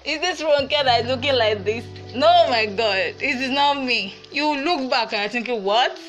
is 0.08 0.20
this 0.22 0.42
Ronke 0.42 0.70
that 0.70 1.04
is 1.04 1.08
looking 1.08 1.36
like 1.36 1.64
this 1.64 1.86
no 2.16 2.48
my 2.50 2.66
god 2.66 3.14
this 3.20 3.42
is 3.42 3.52
not 3.52 3.84
me 3.84 4.16
you 4.32 4.58
look 4.64 4.90
back 4.90 5.14
and 5.14 5.22
I 5.22 5.28
thinking 5.28 5.64
what 5.64 6.00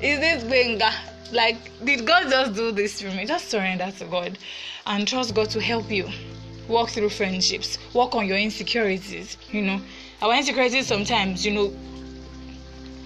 is 0.00 0.20
this 0.20 0.44
Benga 0.44 0.90
like, 1.34 1.56
did 1.84 2.06
God 2.06 2.30
just 2.30 2.54
do 2.54 2.72
this 2.72 3.00
for 3.02 3.08
me? 3.08 3.26
Just 3.26 3.50
surrender 3.50 3.90
to 3.98 4.04
God 4.04 4.38
and 4.86 5.06
trust 5.06 5.34
God 5.34 5.50
to 5.50 5.60
help 5.60 5.90
you 5.90 6.08
walk 6.68 6.90
through 6.90 7.10
friendships, 7.10 7.78
work 7.92 8.14
on 8.14 8.26
your 8.26 8.38
insecurities. 8.38 9.36
You 9.50 9.62
know, 9.62 9.80
our 10.22 10.34
insecurities 10.34 10.86
sometimes, 10.86 11.44
you 11.44 11.52
know, 11.52 11.74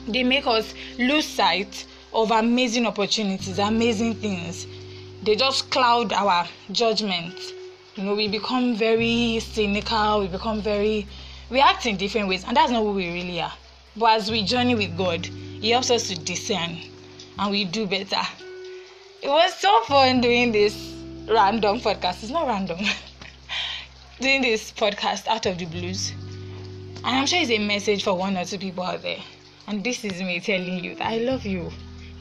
they 0.06 0.22
make 0.24 0.46
us 0.46 0.74
lose 0.98 1.26
sight 1.26 1.86
of 2.12 2.30
amazing 2.30 2.86
opportunities, 2.86 3.58
amazing 3.58 4.14
things. 4.16 4.66
They 5.22 5.36
just 5.36 5.70
cloud 5.70 6.12
our 6.12 6.46
judgment. 6.72 7.34
You 7.98 8.04
know, 8.04 8.14
we 8.14 8.28
become 8.28 8.76
very 8.76 9.40
cynical, 9.40 10.20
we 10.20 10.28
become 10.28 10.62
very, 10.62 11.08
we 11.50 11.60
act 11.60 11.84
in 11.84 11.96
different 11.96 12.28
ways, 12.28 12.44
and 12.44 12.56
that's 12.56 12.70
not 12.70 12.82
who 12.82 12.92
we 12.92 13.12
really 13.12 13.40
are. 13.40 13.52
But 13.96 14.20
as 14.20 14.30
we 14.30 14.44
journey 14.44 14.76
with 14.76 14.96
God, 14.96 15.26
He 15.26 15.70
helps 15.70 15.90
us 15.90 16.06
to 16.06 16.14
discern 16.16 16.78
and 17.40 17.50
we 17.50 17.64
do 17.64 17.88
better. 17.88 18.22
It 19.20 19.28
was 19.28 19.52
so 19.54 19.82
fun 19.82 20.20
doing 20.20 20.52
this 20.52 20.94
random 21.28 21.80
podcast. 21.80 22.22
It's 22.22 22.30
not 22.30 22.46
random. 22.46 22.78
doing 24.20 24.42
this 24.42 24.70
podcast 24.70 25.26
out 25.26 25.46
of 25.46 25.58
the 25.58 25.66
blues. 25.66 26.12
And 26.98 27.16
I'm 27.16 27.26
sure 27.26 27.40
it's 27.40 27.50
a 27.50 27.58
message 27.58 28.04
for 28.04 28.14
one 28.14 28.36
or 28.36 28.44
two 28.44 28.58
people 28.58 28.84
out 28.84 29.02
there. 29.02 29.18
And 29.66 29.82
this 29.82 30.04
is 30.04 30.20
me 30.20 30.38
telling 30.38 30.84
you 30.84 30.94
that 30.94 31.06
I 31.06 31.18
love 31.18 31.44
you. 31.44 31.72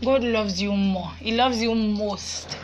God 0.03 0.23
loves 0.23 0.59
you 0.59 0.71
more. 0.73 1.11
He 1.19 1.33
loves 1.33 1.61
you 1.61 1.75
most. 1.75 2.57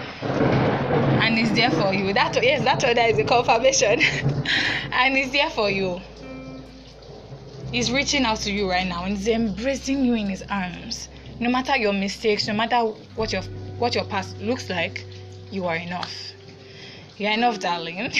And 0.93 1.37
He's 1.37 1.53
there 1.53 1.71
for 1.71 1.93
you. 1.93 2.13
That 2.13 2.37
yes, 2.41 2.63
that 2.63 2.83
order 2.83 3.01
is 3.01 3.17
a 3.17 3.23
confirmation. 3.23 4.01
and 4.91 5.15
He's 5.15 5.31
there 5.31 5.49
for 5.49 5.69
you. 5.69 6.01
He's 7.71 7.91
reaching 7.91 8.23
out 8.23 8.37
to 8.39 8.51
you 8.51 8.69
right 8.69 8.87
now 8.87 9.05
and 9.05 9.17
He's 9.17 9.27
embracing 9.27 10.05
you 10.05 10.13
in 10.13 10.29
His 10.29 10.43
arms 10.49 11.09
no 11.39 11.49
matter 11.49 11.75
your 11.77 11.93
mistakes, 11.93 12.47
no 12.47 12.53
matter 12.53 12.77
what 13.15 13.33
your 13.33 13.41
what 13.77 13.95
your 13.95 14.05
past 14.05 14.39
looks 14.39 14.69
like, 14.69 15.05
you 15.51 15.65
are 15.65 15.75
enough. 15.75 16.33
You're 17.17 17.31
enough, 17.31 17.59
darling. 17.59 17.97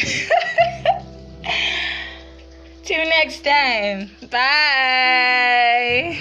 Till 2.84 3.06
next 3.06 3.44
time. 3.44 4.10
Bye. 4.30 6.20